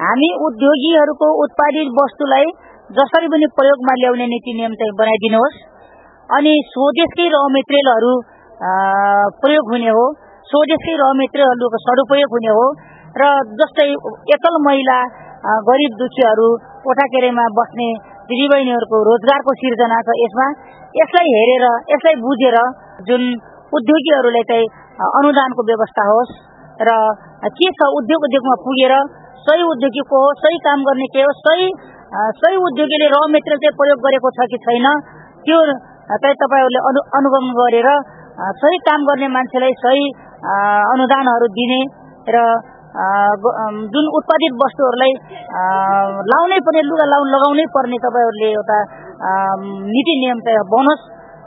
हामी 0.00 0.30
उद्योगीहरूको 0.46 1.28
उत्पादित 1.44 1.92
वस्तुलाई 1.98 2.46
जसरी 2.90 3.28
पनि 3.34 3.46
प्रयोगमा 3.58 3.94
ल्याउने 4.00 4.26
नीति 4.32 4.52
नियम 4.58 4.74
चाहिँ 4.80 4.96
बनाइदिनुहोस्। 4.98 5.56
अनि 6.30 6.52
स्वदेशकै 6.72 7.26
र 7.34 7.40
मेटेरियलहरू 7.54 8.12
प्रयोग 9.42 9.72
हुने 9.72 9.94
हो। 9.96 10.04
स्वदेशकै 10.50 10.94
र 11.00 11.08
मेटेरियलहरूको 11.22 11.78
सदुपयोग 11.86 12.36
हुने 12.36 12.52
हो। 12.58 12.66
र 13.16 13.30
जस्तै 13.60 13.88
एकल 14.34 14.60
महिला 14.66 14.98
गरिब 15.66 15.92
दुखीहरू 16.02 16.48
कोठाकेरेमा 16.84 17.46
बस्ने 17.58 17.88
दिदीबहिनीहरूको 18.28 19.02
रोजगारको 19.08 19.52
सिर्जना 19.56 19.98
छ 20.02 20.16
यसमा। 20.18 20.46
यसलाई 20.94 21.32
हेरेर 21.32 21.64
यसलाई 21.90 22.16
बुझेर 22.22 22.56
जुन 23.06 23.22
उद्योगीहरूलाई 23.72 24.46
चाहिँ 24.50 24.66
अनुदानको 25.12 25.66
व्यवस्था 25.66 26.04
होस् 26.10 26.32
र 26.80 26.96
के 27.52 27.68
छ 27.72 27.88
उद्योग 27.98 28.24
उद्योगमा 28.24 28.56
पुगेर 28.62 28.94
सही 29.46 29.62
उद्योगी 29.64 30.02
को 30.10 30.20
हो 30.22 30.30
सही 30.36 30.58
काम 30.58 30.82
गर्ने 30.82 31.06
के 31.08 31.22
हो 31.22 31.32
सही 31.38 31.68
सही 32.36 32.56
उद्योगीले 32.62 33.08
र 33.08 33.20
मेटेरियल 33.30 33.60
चाहिँ 33.62 33.76
प्रयोग 33.76 34.00
गरेको 34.00 34.30
छ 34.30 34.46
कि 34.46 34.58
छैन 34.58 34.86
त्यो 35.44 35.58
चाहिँ 36.14 36.36
तपाईँहरूले 36.36 36.80
अनु 36.90 37.02
अनुगमन 37.12 37.52
गरेर 37.56 37.88
सही 38.56 38.78
काम 38.86 39.06
गर्ने 39.06 39.28
मान्छेलाई 39.28 39.76
सही 39.78 40.04
अनुदानहरू 40.94 41.48
दिने 41.52 41.80
र 42.30 42.42
जुन 42.96 44.06
उत्पादित 44.18 44.54
वस्तुहरूलाई 44.60 45.12
लाउनै 46.32 46.58
पर्ने 46.66 46.82
लुगा 46.88 47.06
लाउन 47.12 47.28
लगाउनै 47.34 47.64
पर्ने 47.76 47.98
तपाईँहरूले 48.04 48.48
एउटा 48.56 48.78
नीति 49.92 50.14
नियम 50.22 50.38
चाहिँ 50.46 50.64
बनोस् 50.72 51.04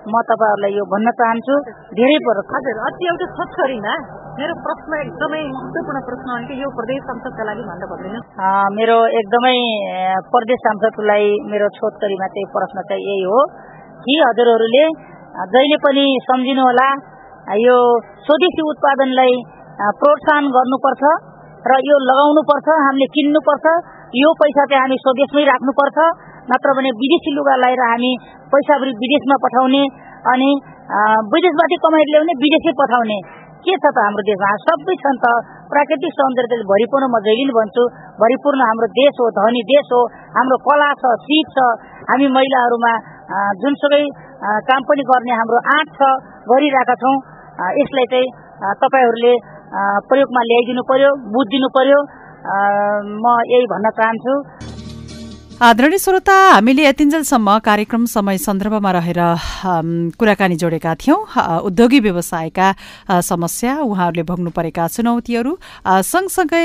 म 0.10 0.22
तपाईँहरूलाई 0.30 0.74
यो 0.78 0.84
भन्न 0.92 1.12
चाहन्छु। 1.20 1.56
धेरै 1.98 2.18
पर 2.26 2.38
हजुर 2.52 2.78
अति 2.90 3.08
एउटा 3.12 3.26
छोटकरीमा 3.38 3.94
मेरो 4.40 4.54
प्रश्न 4.66 4.92
एकदमै 5.04 5.42
महत्वपूर्ण 5.56 6.00
प्रश्न 6.10 6.28
हो 6.32 6.38
कि 6.50 6.56
यो 6.62 6.70
प्रदेश 6.78 7.02
संसदका 7.10 7.44
लागि 7.50 7.64
भनेर 7.70 7.90
भनिदिनु? 7.92 8.20
मेरो 8.78 8.98
एकदमै 9.20 9.58
प्रदेश 10.34 10.60
सांसदलाई 10.66 11.26
मेरो 11.52 11.68
छोटकरीमा 11.78 12.28
चाहिँ 12.36 12.48
प्रश्न 12.56 12.86
चाहिँ 12.92 13.04
यही 13.10 13.24
हो 13.32 13.40
कि 14.06 14.14
हजुरहरूले 14.24 14.86
जहिले 15.56 15.78
पनि 15.88 16.06
सम्झिनु 16.30 16.62
होला 16.70 16.88
यो 17.66 17.78
स्वदेशी 18.30 18.64
उत्पादनलाई 18.72 19.34
प्रोत्साहन 20.00 20.48
गर्नुपर्छ। 20.56 21.04
र 21.68 21.78
यो 21.84 21.96
लगाउनुपर्छ 22.08 22.68
हामीले 22.82 23.08
किन्नुपर्छ 23.16 23.66
यो 24.16 24.30
पैसा 24.42 24.64
चाहिँ 24.72 24.82
हामी 24.82 24.98
स्वदेशमै 25.04 25.44
राख्नुपर्छ 25.50 25.98
नत्र 26.52 26.70
भने 26.78 26.92
विदेशी 27.00 27.32
लुगा 27.36 27.56
लगाएर 27.64 27.82
हामी 27.92 28.12
पैसा 28.54 28.78
विदेशमा 28.84 29.36
पठाउने 29.44 29.84
अनि 30.34 30.50
विदेशबाट 31.34 31.74
कमाइ 31.84 32.04
ल्याउने 32.12 32.34
विदेशै 32.44 32.74
पठाउने। 32.80 33.20
के 33.60 33.74
छ 33.76 33.86
त 33.92 33.98
हाम्रो 34.00 34.24
देशमा? 34.24 34.50
सबै 34.66 34.96
छ 35.04 35.06
नि 35.14 35.20
त। 35.20 35.26
प्राकृतिक 35.72 36.12
सौन्दर्य 36.18 36.64
भरिपूर्ण 36.72 37.06
म 37.12 37.16
जहिले 37.28 37.54
भन्छु। 37.60 37.84
भरिपूर्ण 38.24 38.62
हाम्रो 38.70 38.88
देश 38.96 39.20
हो 39.20 39.28
धनी 39.38 39.62
देश 39.72 39.92
हो 39.94 40.02
हाम्रो 40.38 40.58
कला 40.64 40.90
छ 41.02 41.04
सिप 41.28 41.48
छ। 41.56 41.68
हामी 42.10 42.28
महिलाहरूमा 42.40 42.94
जुनसुकै 43.62 44.04
काम 44.70 44.82
पनि 44.90 45.04
गर्ने 45.12 45.34
हाम्रो 45.44 45.60
आँट 45.76 45.88
छ 46.00 46.02
गरिरहेका 46.50 46.96
छौँ। 47.04 47.16
यसलाई 47.84 48.08
चाहिँ 48.16 48.28
तपाईँहरूले 48.82 49.34
प्रयोगमा 49.74 50.42
ल्याइदिनु 50.50 50.84
पर्यो 50.90 51.10
बुझिदिनु 51.34 51.70
पर्यो। 51.78 52.00
म 53.22 53.34
यही 53.50 53.66
भन्न 53.72 53.90
चाहन्छु। 54.00 54.34
आदरणीय 55.60 55.98
श्रोता 56.00 56.34
हामीले 56.56 56.84
यतिन्जेलसम्म 56.84 57.58
कार्यक्रम 57.60 58.04
समय 58.08 58.38
सन्दर्भमा 58.40 58.92
रहेर 58.92 59.18
कुराकानी 60.16 60.56
जोडेका 60.56 60.94
थियौं। 60.96 61.20
उद्योगी 61.68 62.00
व्यवसायका 62.00 62.68
समस्या 63.22 63.76
उहाँहरूले 63.84 64.24
भोग्नु 64.24 64.50
परेका 64.56 64.88
चुनौतीहरू 64.88 65.52
सँगसँगै 65.84 66.64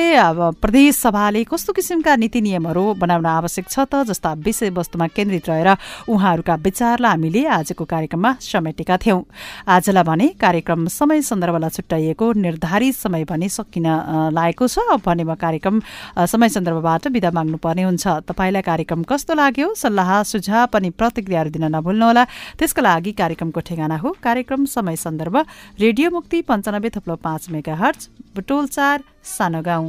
प्रदेश 0.62 0.94
सभाले 0.96 1.42
कस्तो 1.50 1.72
किसिमका 1.74 2.14
नीति 2.22 2.40
नियमहरू 2.40 2.84
बनाउन 2.94 3.26
आवश्यक 3.26 3.66
छ 3.66 3.78
त 3.90 4.04
जस्ता 4.06 4.32
विषयवस्तुमा 4.46 5.06
केन्द्रित 5.10 5.48
रहेर 5.50 5.70
उहाँहरूका 6.06 6.54
विचारलाई 6.62 7.10
हामीले 7.10 7.44
आजको 7.50 7.84
कार्यक्रममा 7.84 8.32
समेटेका 8.46 8.96
थियौं। 9.02 9.20
आजलाई 9.74 10.04
भने 10.06 10.28
कार्यक्रम 10.38 10.86
समय 10.94 11.22
सन्दर्भलाई 11.34 11.70
छुट्याइएको 11.74 12.32
निर्धारित 12.46 12.94
समय 12.94 13.24
भने 13.26 13.48
सकिन 13.58 13.90
लागेको 14.38 14.70
छ। 14.70 15.02
भने 15.02 15.24
म 15.26 15.34
कार्यक्रम 15.34 15.82
समय 16.30 16.48
सन्दर्भबाट 16.54 17.10
विदा 17.10 17.30
माग्नुपर्ने 17.34 17.82
हुन्छ। 17.90 18.06
तपाईँलाई 18.30 18.62
कार्यक्रम 18.84 19.02
कस्तो 19.08 19.34
लाग्यो? 19.34 19.72
सल्लाह 19.74 20.22
सुझाव 20.22 20.76
अनि 20.76 20.90
प्रतिक्रियाहरू 20.92 21.50
दिन 21.50 21.64
नभुल्नुहोला 21.72 22.24
त्यसको 22.60 22.80
लागि 22.82 23.12
कार्यक्रमको 23.16 23.60
ठेगाना 23.64 23.96
हो। 23.96 24.12
कार्यक्रम 24.20 24.64
समय 24.68 24.96
सन्दर्भ 24.96 25.36
रेडियो 25.80 26.10
मुक्ति 26.10 26.42
पञ्चानब्बे 26.44 26.90
थप्लो 26.92 27.16
पाँच 27.16 27.48
मेगा 27.48 27.74
हर्च 27.74 28.08
बुटोल 28.36 28.66
चार 28.68 29.02
सानो 29.24 29.62
गाउँ। 29.64 29.88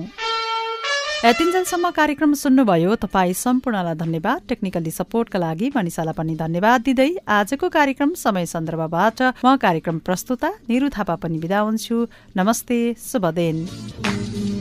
यतिन्जेलसम्म 1.26 1.90
कार्यक्रम 1.92 2.34
सुन्नुभयो। 2.40 2.96
तपाईँ 2.96 3.34
सम्पूर्णलाई 3.36 3.96
धन्यवाद। 4.00 4.42
टेक्निकली 4.48 4.92
सपोर्टका 4.92 5.40
लागि 5.40 5.72
मनिषालाई 5.76 6.16
पनि 6.16 6.36
धन्यवाद 6.40 6.82
दिँदै 6.88 7.12
आजको 7.28 7.68
कार्यक्रम 7.68 8.14
समय 8.16 8.46
सन्दर्भबाट 8.48 9.18
म 9.44 9.56
कार्यक्रम 9.60 10.00
प्रस्तुता 10.08 10.50
निरु 10.72 10.90
थापा 10.96 11.16
पनि 11.20 11.38
बिदा 11.44 11.60
हुन्छु। 11.60 12.08
नमस्ते 12.38 12.80
शुभ 13.04 13.26
दिन। 13.36 14.55